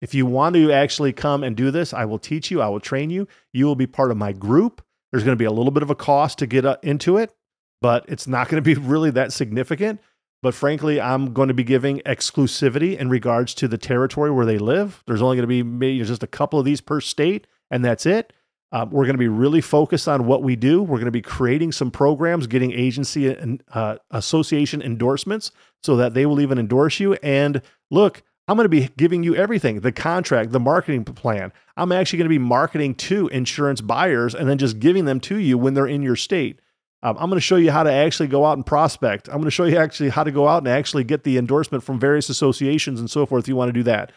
If 0.00 0.14
you 0.14 0.26
want 0.26 0.54
to 0.56 0.70
actually 0.70 1.12
come 1.12 1.42
and 1.42 1.56
do 1.56 1.70
this, 1.70 1.94
I 1.94 2.04
will 2.04 2.18
teach 2.18 2.50
you, 2.50 2.60
I 2.60 2.68
will 2.68 2.80
train 2.80 3.10
you. 3.10 3.26
You 3.52 3.66
will 3.66 3.76
be 3.76 3.86
part 3.86 4.10
of 4.10 4.16
my 4.16 4.32
group. 4.32 4.82
There's 5.10 5.24
going 5.24 5.36
to 5.36 5.42
be 5.42 5.46
a 5.46 5.52
little 5.52 5.70
bit 5.70 5.82
of 5.82 5.90
a 5.90 5.94
cost 5.94 6.38
to 6.40 6.46
get 6.46 6.66
uh, 6.66 6.76
into 6.82 7.16
it, 7.16 7.32
but 7.80 8.04
it's 8.08 8.26
not 8.26 8.48
going 8.48 8.62
to 8.62 8.74
be 8.74 8.80
really 8.80 9.10
that 9.12 9.32
significant. 9.32 10.00
But 10.42 10.54
frankly, 10.54 11.00
I'm 11.00 11.32
going 11.32 11.48
to 11.48 11.54
be 11.54 11.64
giving 11.64 12.00
exclusivity 12.00 12.98
in 12.98 13.08
regards 13.08 13.54
to 13.54 13.68
the 13.68 13.78
territory 13.78 14.30
where 14.30 14.44
they 14.44 14.58
live. 14.58 15.02
There's 15.06 15.22
only 15.22 15.36
going 15.36 15.44
to 15.44 15.46
be 15.46 15.62
maybe 15.62 16.04
just 16.04 16.22
a 16.22 16.26
couple 16.26 16.58
of 16.58 16.66
these 16.66 16.82
per 16.82 17.00
state, 17.00 17.46
and 17.70 17.82
that's 17.82 18.04
it. 18.04 18.34
Um, 18.70 18.90
we're 18.90 19.04
going 19.04 19.14
to 19.14 19.18
be 19.18 19.28
really 19.28 19.60
focused 19.60 20.08
on 20.08 20.26
what 20.26 20.42
we 20.42 20.56
do. 20.56 20.82
We're 20.82 20.98
going 20.98 21.04
to 21.04 21.12
be 21.12 21.22
creating 21.22 21.72
some 21.72 21.90
programs, 21.90 22.46
getting 22.46 22.72
agency 22.72 23.28
and 23.28 23.62
uh, 23.72 23.96
association 24.10 24.82
endorsements 24.82 25.52
so 25.82 25.96
that 25.96 26.12
they 26.12 26.26
will 26.26 26.40
even 26.40 26.58
endorse 26.58 27.00
you. 27.00 27.14
And 27.22 27.62
look, 27.90 28.22
I'm 28.46 28.56
going 28.56 28.66
to 28.66 28.68
be 28.68 28.90
giving 28.96 29.22
you 29.22 29.34
everything 29.34 29.80
the 29.80 29.92
contract, 29.92 30.52
the 30.52 30.60
marketing 30.60 31.04
plan. 31.04 31.52
I'm 31.76 31.92
actually 31.92 32.18
going 32.18 32.26
to 32.26 32.34
be 32.34 32.38
marketing 32.38 32.94
to 32.96 33.28
insurance 33.28 33.80
buyers 33.80 34.34
and 34.34 34.48
then 34.48 34.58
just 34.58 34.78
giving 34.78 35.06
them 35.06 35.20
to 35.20 35.38
you 35.38 35.56
when 35.56 35.74
they're 35.74 35.86
in 35.86 36.02
your 36.02 36.16
state. 36.16 36.60
Um, 37.02 37.16
I'm 37.18 37.28
going 37.28 37.38
to 37.38 37.40
show 37.40 37.56
you 37.56 37.70
how 37.70 37.82
to 37.82 37.92
actually 37.92 38.28
go 38.28 38.44
out 38.44 38.56
and 38.56 38.64
prospect. 38.64 39.28
I'm 39.28 39.34
going 39.34 39.44
to 39.44 39.50
show 39.50 39.64
you 39.64 39.76
actually 39.76 40.10
how 40.10 40.24
to 40.24 40.30
go 40.30 40.48
out 40.48 40.58
and 40.58 40.68
actually 40.68 41.04
get 41.04 41.24
the 41.24 41.38
endorsement 41.38 41.84
from 41.84 41.98
various 42.00 42.28
associations 42.28 43.00
and 43.00 43.10
so 43.10 43.26
forth 43.26 43.44
if 43.44 43.48
you 43.48 43.56
want 43.56 43.70
to 43.70 43.74
do 43.74 43.82
that. 43.84 44.12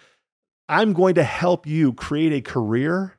I'm 0.70 0.94
going 0.94 1.16
to 1.16 1.24
help 1.24 1.66
you 1.66 1.94
create 1.94 2.34
a 2.34 2.42
career 2.42 3.18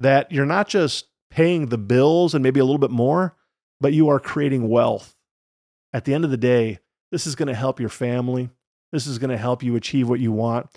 that 0.00 0.32
you're 0.32 0.46
not 0.46 0.68
just 0.68 1.06
paying 1.30 1.66
the 1.66 1.78
bills 1.78 2.34
and 2.34 2.42
maybe 2.42 2.60
a 2.60 2.64
little 2.64 2.78
bit 2.78 2.90
more, 2.90 3.36
but 3.80 3.92
you 3.92 4.08
are 4.08 4.20
creating 4.20 4.68
wealth. 4.68 5.16
At 5.92 6.04
the 6.04 6.14
end 6.14 6.24
of 6.24 6.30
the 6.30 6.36
day, 6.36 6.78
this 7.10 7.26
is 7.26 7.36
going 7.36 7.48
to 7.48 7.54
help 7.54 7.78
your 7.78 7.88
family. 7.88 8.50
This 8.94 9.08
is 9.08 9.18
going 9.18 9.30
to 9.30 9.36
help 9.36 9.64
you 9.64 9.74
achieve 9.74 10.08
what 10.08 10.20
you 10.20 10.30
want. 10.30 10.68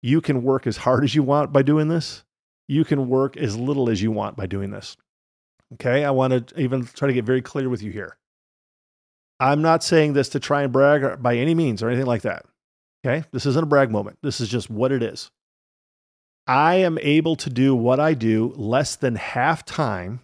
You 0.00 0.22
can 0.22 0.42
work 0.42 0.66
as 0.66 0.78
hard 0.78 1.04
as 1.04 1.14
you 1.14 1.22
want 1.22 1.52
by 1.52 1.60
doing 1.60 1.88
this. 1.88 2.24
You 2.68 2.86
can 2.86 3.06
work 3.06 3.36
as 3.36 3.54
little 3.54 3.90
as 3.90 4.00
you 4.00 4.10
want 4.10 4.34
by 4.34 4.46
doing 4.46 4.70
this. 4.70 4.96
Okay. 5.74 6.02
I 6.02 6.10
want 6.10 6.48
to 6.48 6.58
even 6.58 6.86
try 6.86 7.06
to 7.06 7.12
get 7.12 7.26
very 7.26 7.42
clear 7.42 7.68
with 7.68 7.82
you 7.82 7.92
here. 7.92 8.16
I'm 9.40 9.60
not 9.60 9.84
saying 9.84 10.14
this 10.14 10.30
to 10.30 10.40
try 10.40 10.62
and 10.62 10.72
brag 10.72 11.22
by 11.22 11.36
any 11.36 11.54
means 11.54 11.82
or 11.82 11.88
anything 11.90 12.06
like 12.06 12.22
that. 12.22 12.46
Okay. 13.06 13.26
This 13.30 13.44
isn't 13.44 13.64
a 13.64 13.66
brag 13.66 13.90
moment. 13.90 14.16
This 14.22 14.40
is 14.40 14.48
just 14.48 14.70
what 14.70 14.90
it 14.90 15.02
is. 15.02 15.30
I 16.46 16.76
am 16.76 16.96
able 17.02 17.36
to 17.36 17.50
do 17.50 17.76
what 17.76 18.00
I 18.00 18.14
do 18.14 18.54
less 18.56 18.96
than 18.96 19.16
half 19.16 19.66
time 19.66 20.20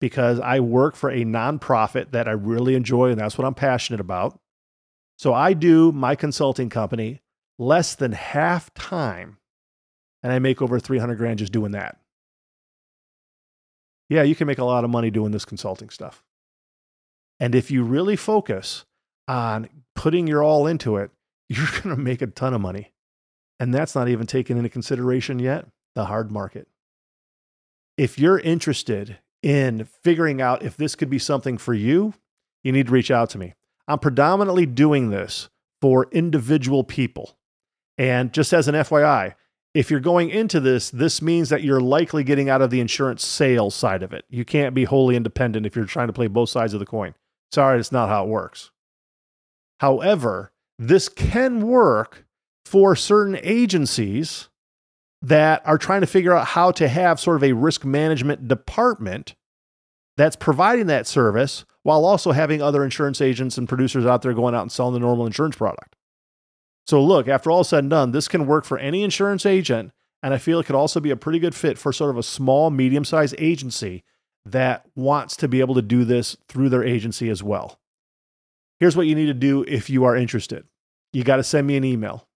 because 0.00 0.40
I 0.40 0.58
work 0.58 0.96
for 0.96 1.10
a 1.10 1.24
nonprofit 1.24 2.10
that 2.10 2.26
I 2.26 2.32
really 2.32 2.74
enjoy 2.74 3.10
and 3.10 3.20
that's 3.20 3.38
what 3.38 3.46
I'm 3.46 3.54
passionate 3.54 4.00
about. 4.00 4.40
So 5.18 5.34
I 5.34 5.52
do 5.52 5.90
my 5.90 6.14
consulting 6.14 6.70
company 6.70 7.20
less 7.58 7.96
than 7.96 8.12
half 8.12 8.72
time 8.74 9.38
and 10.22 10.32
I 10.32 10.38
make 10.38 10.62
over 10.62 10.78
300 10.78 11.16
grand 11.16 11.40
just 11.40 11.52
doing 11.52 11.72
that. 11.72 11.98
Yeah, 14.08 14.22
you 14.22 14.36
can 14.36 14.46
make 14.46 14.58
a 14.58 14.64
lot 14.64 14.84
of 14.84 14.90
money 14.90 15.10
doing 15.10 15.32
this 15.32 15.44
consulting 15.44 15.90
stuff. 15.90 16.22
And 17.40 17.54
if 17.54 17.68
you 17.70 17.82
really 17.82 18.14
focus 18.14 18.84
on 19.26 19.68
putting 19.96 20.28
your 20.28 20.42
all 20.42 20.68
into 20.68 20.96
it, 20.96 21.10
you're 21.48 21.66
going 21.66 21.94
to 21.94 21.96
make 21.96 22.22
a 22.22 22.28
ton 22.28 22.54
of 22.54 22.60
money. 22.60 22.92
And 23.58 23.74
that's 23.74 23.96
not 23.96 24.08
even 24.08 24.26
taken 24.26 24.56
into 24.56 24.68
consideration 24.68 25.40
yet 25.40 25.66
the 25.96 26.04
hard 26.04 26.30
market. 26.30 26.68
If 27.96 28.20
you're 28.20 28.38
interested 28.38 29.18
in 29.42 29.84
figuring 29.84 30.40
out 30.40 30.62
if 30.62 30.76
this 30.76 30.94
could 30.94 31.10
be 31.10 31.18
something 31.18 31.58
for 31.58 31.74
you, 31.74 32.14
you 32.62 32.70
need 32.70 32.86
to 32.86 32.92
reach 32.92 33.10
out 33.10 33.30
to 33.30 33.38
me. 33.38 33.54
I'm 33.88 33.98
predominantly 33.98 34.66
doing 34.66 35.10
this 35.10 35.48
for 35.80 36.08
individual 36.12 36.84
people. 36.84 37.38
And 37.96 38.32
just 38.32 38.52
as 38.52 38.68
an 38.68 38.74
FYI, 38.74 39.34
if 39.74 39.90
you're 39.90 40.00
going 40.00 40.30
into 40.30 40.60
this, 40.60 40.90
this 40.90 41.20
means 41.22 41.48
that 41.48 41.62
you're 41.62 41.80
likely 41.80 42.22
getting 42.22 42.48
out 42.48 42.62
of 42.62 42.70
the 42.70 42.80
insurance 42.80 43.26
sales 43.26 43.74
side 43.74 44.02
of 44.02 44.12
it. 44.12 44.24
You 44.28 44.44
can't 44.44 44.74
be 44.74 44.84
wholly 44.84 45.16
independent 45.16 45.66
if 45.66 45.74
you're 45.74 45.84
trying 45.84 46.06
to 46.06 46.12
play 46.12 46.26
both 46.26 46.50
sides 46.50 46.74
of 46.74 46.80
the 46.80 46.86
coin. 46.86 47.14
Sorry, 47.50 47.78
it's 47.80 47.92
not 47.92 48.08
how 48.08 48.24
it 48.24 48.28
works. 48.28 48.70
However, 49.80 50.52
this 50.78 51.08
can 51.08 51.66
work 51.66 52.26
for 52.66 52.94
certain 52.94 53.38
agencies 53.42 54.48
that 55.22 55.62
are 55.66 55.78
trying 55.78 56.02
to 56.02 56.06
figure 56.06 56.34
out 56.34 56.48
how 56.48 56.70
to 56.72 56.88
have 56.88 57.18
sort 57.18 57.36
of 57.36 57.44
a 57.44 57.52
risk 57.52 57.84
management 57.84 58.46
department 58.46 59.34
that's 60.16 60.36
providing 60.36 60.86
that 60.86 61.06
service 61.06 61.64
while 61.88 62.04
also 62.04 62.32
having 62.32 62.60
other 62.60 62.84
insurance 62.84 63.22
agents 63.22 63.56
and 63.56 63.66
producers 63.66 64.04
out 64.04 64.20
there 64.20 64.34
going 64.34 64.54
out 64.54 64.60
and 64.60 64.70
selling 64.70 64.92
the 64.92 65.00
normal 65.00 65.24
insurance 65.24 65.56
product. 65.56 65.96
So, 66.86 67.02
look, 67.02 67.28
after 67.28 67.50
all 67.50 67.64
said 67.64 67.78
and 67.78 67.88
done, 67.88 68.10
this 68.10 68.28
can 68.28 68.46
work 68.46 68.66
for 68.66 68.76
any 68.76 69.02
insurance 69.02 69.46
agent. 69.46 69.92
And 70.22 70.34
I 70.34 70.38
feel 70.38 70.60
it 70.60 70.66
could 70.66 70.74
also 70.74 71.00
be 71.00 71.10
a 71.10 71.16
pretty 71.16 71.38
good 71.38 71.54
fit 71.54 71.78
for 71.78 71.90
sort 71.90 72.10
of 72.10 72.18
a 72.18 72.22
small, 72.22 72.68
medium 72.68 73.06
sized 73.06 73.36
agency 73.38 74.04
that 74.44 74.84
wants 74.96 75.34
to 75.36 75.48
be 75.48 75.60
able 75.60 75.74
to 75.76 75.80
do 75.80 76.04
this 76.04 76.36
through 76.46 76.68
their 76.68 76.84
agency 76.84 77.30
as 77.30 77.42
well. 77.42 77.80
Here's 78.80 78.94
what 78.94 79.06
you 79.06 79.14
need 79.14 79.28
to 79.28 79.32
do 79.32 79.64
if 79.66 79.88
you 79.88 80.04
are 80.04 80.14
interested 80.14 80.66
you 81.14 81.24
got 81.24 81.36
to 81.36 81.42
send 81.42 81.66
me 81.66 81.78
an 81.78 81.84
email. 81.84 82.28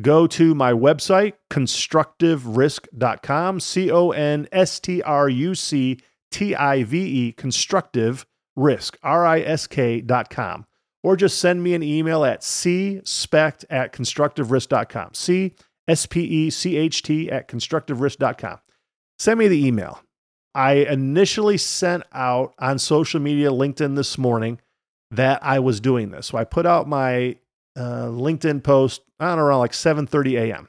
Go 0.00 0.26
to 0.28 0.54
my 0.54 0.72
website, 0.72 1.34
constructiverisk.com, 1.50 3.60
C 3.60 3.90
O 3.90 4.12
N 4.12 4.48
S 4.50 4.80
T 4.80 5.02
R 5.02 5.28
U 5.28 5.54
C 5.54 6.00
T 6.30 6.54
I 6.54 6.84
V 6.84 7.26
E, 7.26 7.32
constructive 7.32 8.24
risk, 8.58 8.98
R 9.02 9.24
I 9.24 9.40
S 9.40 9.66
K.com. 9.66 10.66
Or 11.04 11.16
just 11.16 11.38
send 11.38 11.62
me 11.62 11.74
an 11.74 11.82
email 11.82 12.24
at 12.24 12.40
cspecht 12.40 13.64
at 13.70 13.92
constructiverisk.com. 13.92 15.14
C 15.14 15.54
S 15.86 16.06
P 16.06 16.20
E 16.20 16.50
C 16.50 16.76
H 16.76 17.02
T 17.02 17.30
at 17.30 17.48
constructiverisk.com. 17.48 18.58
Send 19.18 19.38
me 19.38 19.48
the 19.48 19.64
email. 19.64 20.02
I 20.54 20.72
initially 20.72 21.56
sent 21.56 22.02
out 22.12 22.54
on 22.58 22.78
social 22.78 23.20
media, 23.20 23.50
LinkedIn 23.50 23.96
this 23.96 24.18
morning, 24.18 24.60
that 25.10 25.42
I 25.42 25.60
was 25.60 25.80
doing 25.80 26.10
this. 26.10 26.26
So 26.26 26.38
I 26.38 26.44
put 26.44 26.66
out 26.66 26.88
my 26.88 27.36
uh, 27.76 28.06
LinkedIn 28.06 28.62
post 28.64 29.02
on 29.20 29.38
around 29.38 29.60
like 29.60 29.72
7:30 29.72 30.40
a.m. 30.40 30.68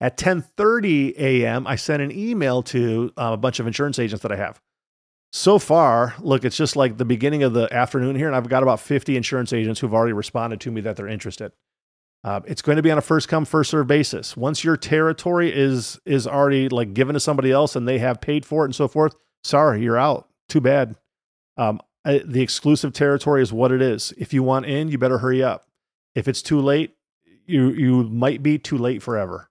At 0.00 0.16
10:30 0.18 1.16
a.m., 1.16 1.66
I 1.66 1.76
sent 1.76 2.02
an 2.02 2.10
email 2.10 2.62
to 2.64 3.12
uh, 3.16 3.30
a 3.32 3.36
bunch 3.36 3.60
of 3.60 3.66
insurance 3.66 3.98
agents 3.98 4.22
that 4.22 4.32
I 4.32 4.36
have 4.36 4.60
so 5.36 5.58
far, 5.58 6.14
look, 6.20 6.44
it's 6.44 6.56
just 6.56 6.76
like 6.76 6.96
the 6.96 7.04
beginning 7.04 7.42
of 7.42 7.54
the 7.54 7.66
afternoon 7.74 8.14
here, 8.14 8.28
and 8.28 8.36
I've 8.36 8.48
got 8.48 8.62
about 8.62 8.78
50 8.78 9.16
insurance 9.16 9.52
agents 9.52 9.80
who've 9.80 9.92
already 9.92 10.12
responded 10.12 10.60
to 10.60 10.70
me 10.70 10.80
that 10.82 10.94
they're 10.94 11.08
interested. 11.08 11.50
Uh, 12.22 12.38
it's 12.46 12.62
going 12.62 12.76
to 12.76 12.82
be 12.84 12.90
on 12.92 12.98
a 12.98 13.02
first 13.02 13.28
come 13.28 13.44
first 13.44 13.72
serve 13.72 13.88
basis. 13.88 14.36
Once 14.36 14.62
your 14.62 14.76
territory 14.76 15.52
is 15.52 15.98
is 16.06 16.28
already 16.28 16.68
like 16.68 16.94
given 16.94 17.14
to 17.14 17.20
somebody 17.20 17.50
else 17.50 17.74
and 17.74 17.88
they 17.88 17.98
have 17.98 18.20
paid 18.20 18.46
for 18.46 18.62
it 18.62 18.68
and 18.68 18.76
so 18.76 18.86
forth, 18.86 19.16
sorry, 19.42 19.82
you're 19.82 19.98
out. 19.98 20.28
Too 20.48 20.60
bad. 20.60 20.94
Um, 21.56 21.80
I, 22.04 22.18
the 22.24 22.40
exclusive 22.40 22.92
territory 22.92 23.42
is 23.42 23.52
what 23.52 23.72
it 23.72 23.82
is. 23.82 24.14
If 24.16 24.32
you 24.32 24.44
want 24.44 24.66
in, 24.66 24.86
you 24.86 24.98
better 24.98 25.18
hurry 25.18 25.42
up. 25.42 25.66
If 26.14 26.28
it's 26.28 26.42
too 26.42 26.60
late, 26.60 26.94
you 27.44 27.70
you 27.70 28.04
might 28.04 28.40
be 28.40 28.56
too 28.56 28.78
late 28.78 29.02
forever. 29.02 29.50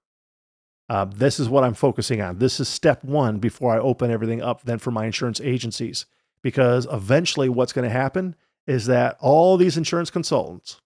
Uh, 0.93 1.06
this 1.06 1.39
is 1.39 1.49
what 1.49 1.63
I'm 1.63 1.73
focusing 1.73 2.21
on. 2.21 2.38
This 2.38 2.60
is 2.60 2.69
step 2.69 3.03
one 3.03 3.39
before 3.39 3.73
I 3.73 3.79
open 3.79 4.12
everything 4.12 4.43
up 4.43 4.62
then 4.62 4.77
for 4.77 4.91
my 4.91 5.08
insurance 5.08 5.41
agencies. 5.41 6.06
Because 6.43 6.86
eventually, 6.91 7.49
what's 7.49 7.73
going 7.73 7.89
to 7.89 7.89
happen 7.89 8.36
is 8.67 8.86
that 8.86 9.17
all 9.19 9.58
these 9.58 9.75
insurance 9.75 10.12
consultants 10.12 10.82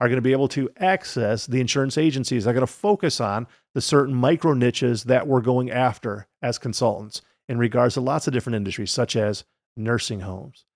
are 0.00 0.06
going 0.06 0.16
to 0.18 0.22
be 0.22 0.30
able 0.30 0.46
to 0.46 0.70
access 0.76 1.44
the 1.44 1.60
insurance 1.60 1.98
agencies. 1.98 2.44
They're 2.44 2.54
going 2.54 2.64
to 2.64 2.72
focus 2.72 3.20
on 3.20 3.48
the 3.74 3.80
certain 3.80 4.14
micro 4.14 4.52
niches 4.52 5.02
that 5.04 5.26
we're 5.26 5.40
going 5.40 5.72
after 5.72 6.28
as 6.40 6.56
consultants 6.56 7.20
in 7.48 7.58
regards 7.58 7.94
to 7.94 8.00
lots 8.00 8.28
of 8.28 8.32
different 8.32 8.54
industries, 8.54 8.92
such 8.92 9.16
as 9.16 9.42
nursing 9.76 10.20
homes, 10.20 10.66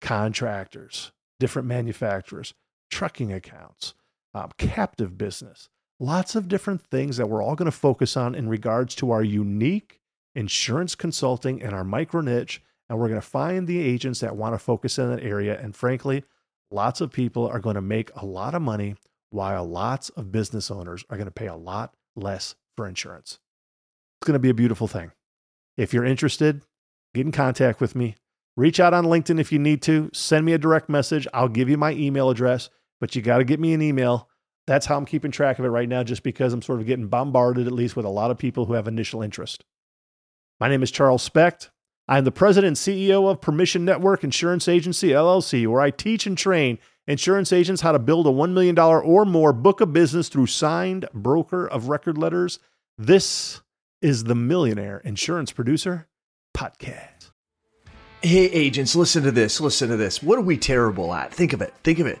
contractors, 0.00 1.12
different 1.38 1.68
manufacturers, 1.68 2.54
trucking 2.90 3.32
accounts, 3.32 3.94
um, 4.34 4.50
captive 4.58 5.16
business 5.16 5.68
lots 6.00 6.34
of 6.34 6.48
different 6.48 6.82
things 6.82 7.18
that 7.18 7.28
we're 7.28 7.42
all 7.42 7.54
going 7.54 7.70
to 7.70 7.76
focus 7.76 8.16
on 8.16 8.34
in 8.34 8.48
regards 8.48 8.94
to 8.96 9.10
our 9.10 9.22
unique 9.22 10.00
insurance 10.34 10.94
consulting 10.94 11.62
and 11.62 11.74
our 11.74 11.84
micro 11.84 12.22
niche. 12.22 12.62
And 12.88 12.98
we're 12.98 13.08
going 13.08 13.20
to 13.20 13.26
find 13.26 13.68
the 13.68 13.78
agents 13.78 14.18
that 14.20 14.34
want 14.34 14.54
to 14.54 14.58
focus 14.58 14.98
in 14.98 15.10
that 15.10 15.22
area. 15.22 15.60
And 15.60 15.76
frankly, 15.76 16.24
lots 16.72 17.00
of 17.00 17.12
people 17.12 17.46
are 17.46 17.60
going 17.60 17.76
to 17.76 17.82
make 17.82 18.10
a 18.16 18.26
lot 18.26 18.54
of 18.54 18.62
money 18.62 18.96
while 19.28 19.64
lots 19.64 20.08
of 20.10 20.32
business 20.32 20.70
owners 20.70 21.04
are 21.08 21.16
going 21.16 21.26
to 21.26 21.30
pay 21.30 21.46
a 21.46 21.54
lot 21.54 21.94
less 22.16 22.56
for 22.76 22.88
insurance. 22.88 23.38
It's 24.20 24.26
going 24.26 24.34
to 24.34 24.40
be 24.40 24.50
a 24.50 24.54
beautiful 24.54 24.88
thing. 24.88 25.12
If 25.76 25.94
you're 25.94 26.04
interested, 26.04 26.62
get 27.14 27.26
in 27.26 27.32
contact 27.32 27.80
with 27.80 27.94
me. 27.94 28.16
Reach 28.56 28.80
out 28.80 28.92
on 28.92 29.04
LinkedIn 29.04 29.38
if 29.38 29.52
you 29.52 29.58
need 29.58 29.82
to. 29.82 30.10
Send 30.12 30.44
me 30.44 30.52
a 30.52 30.58
direct 30.58 30.88
message. 30.88 31.28
I'll 31.32 31.48
give 31.48 31.68
you 31.68 31.76
my 31.76 31.92
email 31.92 32.28
address, 32.28 32.70
but 33.00 33.14
you 33.14 33.22
got 33.22 33.38
to 33.38 33.44
get 33.44 33.60
me 33.60 33.72
an 33.72 33.82
email 33.82 34.28
that's 34.70 34.86
how 34.86 34.96
I'm 34.96 35.04
keeping 35.04 35.32
track 35.32 35.58
of 35.58 35.64
it 35.64 35.68
right 35.68 35.88
now, 35.88 36.04
just 36.04 36.22
because 36.22 36.52
I'm 36.52 36.62
sort 36.62 36.78
of 36.78 36.86
getting 36.86 37.08
bombarded, 37.08 37.66
at 37.66 37.72
least 37.72 37.96
with 37.96 38.06
a 38.06 38.10
lot 38.10 38.30
of 38.30 38.38
people 38.38 38.66
who 38.66 38.74
have 38.74 38.86
initial 38.86 39.20
interest. 39.20 39.64
My 40.60 40.68
name 40.68 40.84
is 40.84 40.92
Charles 40.92 41.24
Specht. 41.24 41.70
I'm 42.06 42.22
the 42.22 42.30
president 42.30 42.68
and 42.68 42.76
CEO 42.76 43.28
of 43.28 43.40
Permission 43.40 43.84
Network 43.84 44.22
Insurance 44.22 44.68
Agency, 44.68 45.08
LLC, 45.08 45.66
where 45.66 45.80
I 45.80 45.90
teach 45.90 46.24
and 46.24 46.38
train 46.38 46.78
insurance 47.08 47.52
agents 47.52 47.82
how 47.82 47.90
to 47.90 47.98
build 47.98 48.28
a 48.28 48.30
$1 48.30 48.52
million 48.52 48.78
or 48.78 49.24
more 49.24 49.52
book 49.52 49.80
of 49.80 49.92
business 49.92 50.28
through 50.28 50.46
signed 50.46 51.08
broker 51.12 51.66
of 51.66 51.88
record 51.88 52.16
letters 52.16 52.60
This 52.96 53.62
is 54.00 54.24
the 54.24 54.36
Millionaire 54.36 54.98
Insurance 54.98 55.50
Producer 55.50 56.06
Podcast. 56.56 57.32
Hey, 58.22 58.44
agents, 58.46 58.94
listen 58.94 59.24
to 59.24 59.32
this. 59.32 59.60
Listen 59.60 59.88
to 59.88 59.96
this. 59.96 60.22
What 60.22 60.38
are 60.38 60.42
we 60.42 60.56
terrible 60.56 61.12
at? 61.12 61.34
Think 61.34 61.52
of 61.52 61.60
it. 61.60 61.74
Think 61.82 61.98
of 61.98 62.06
it. 62.06 62.20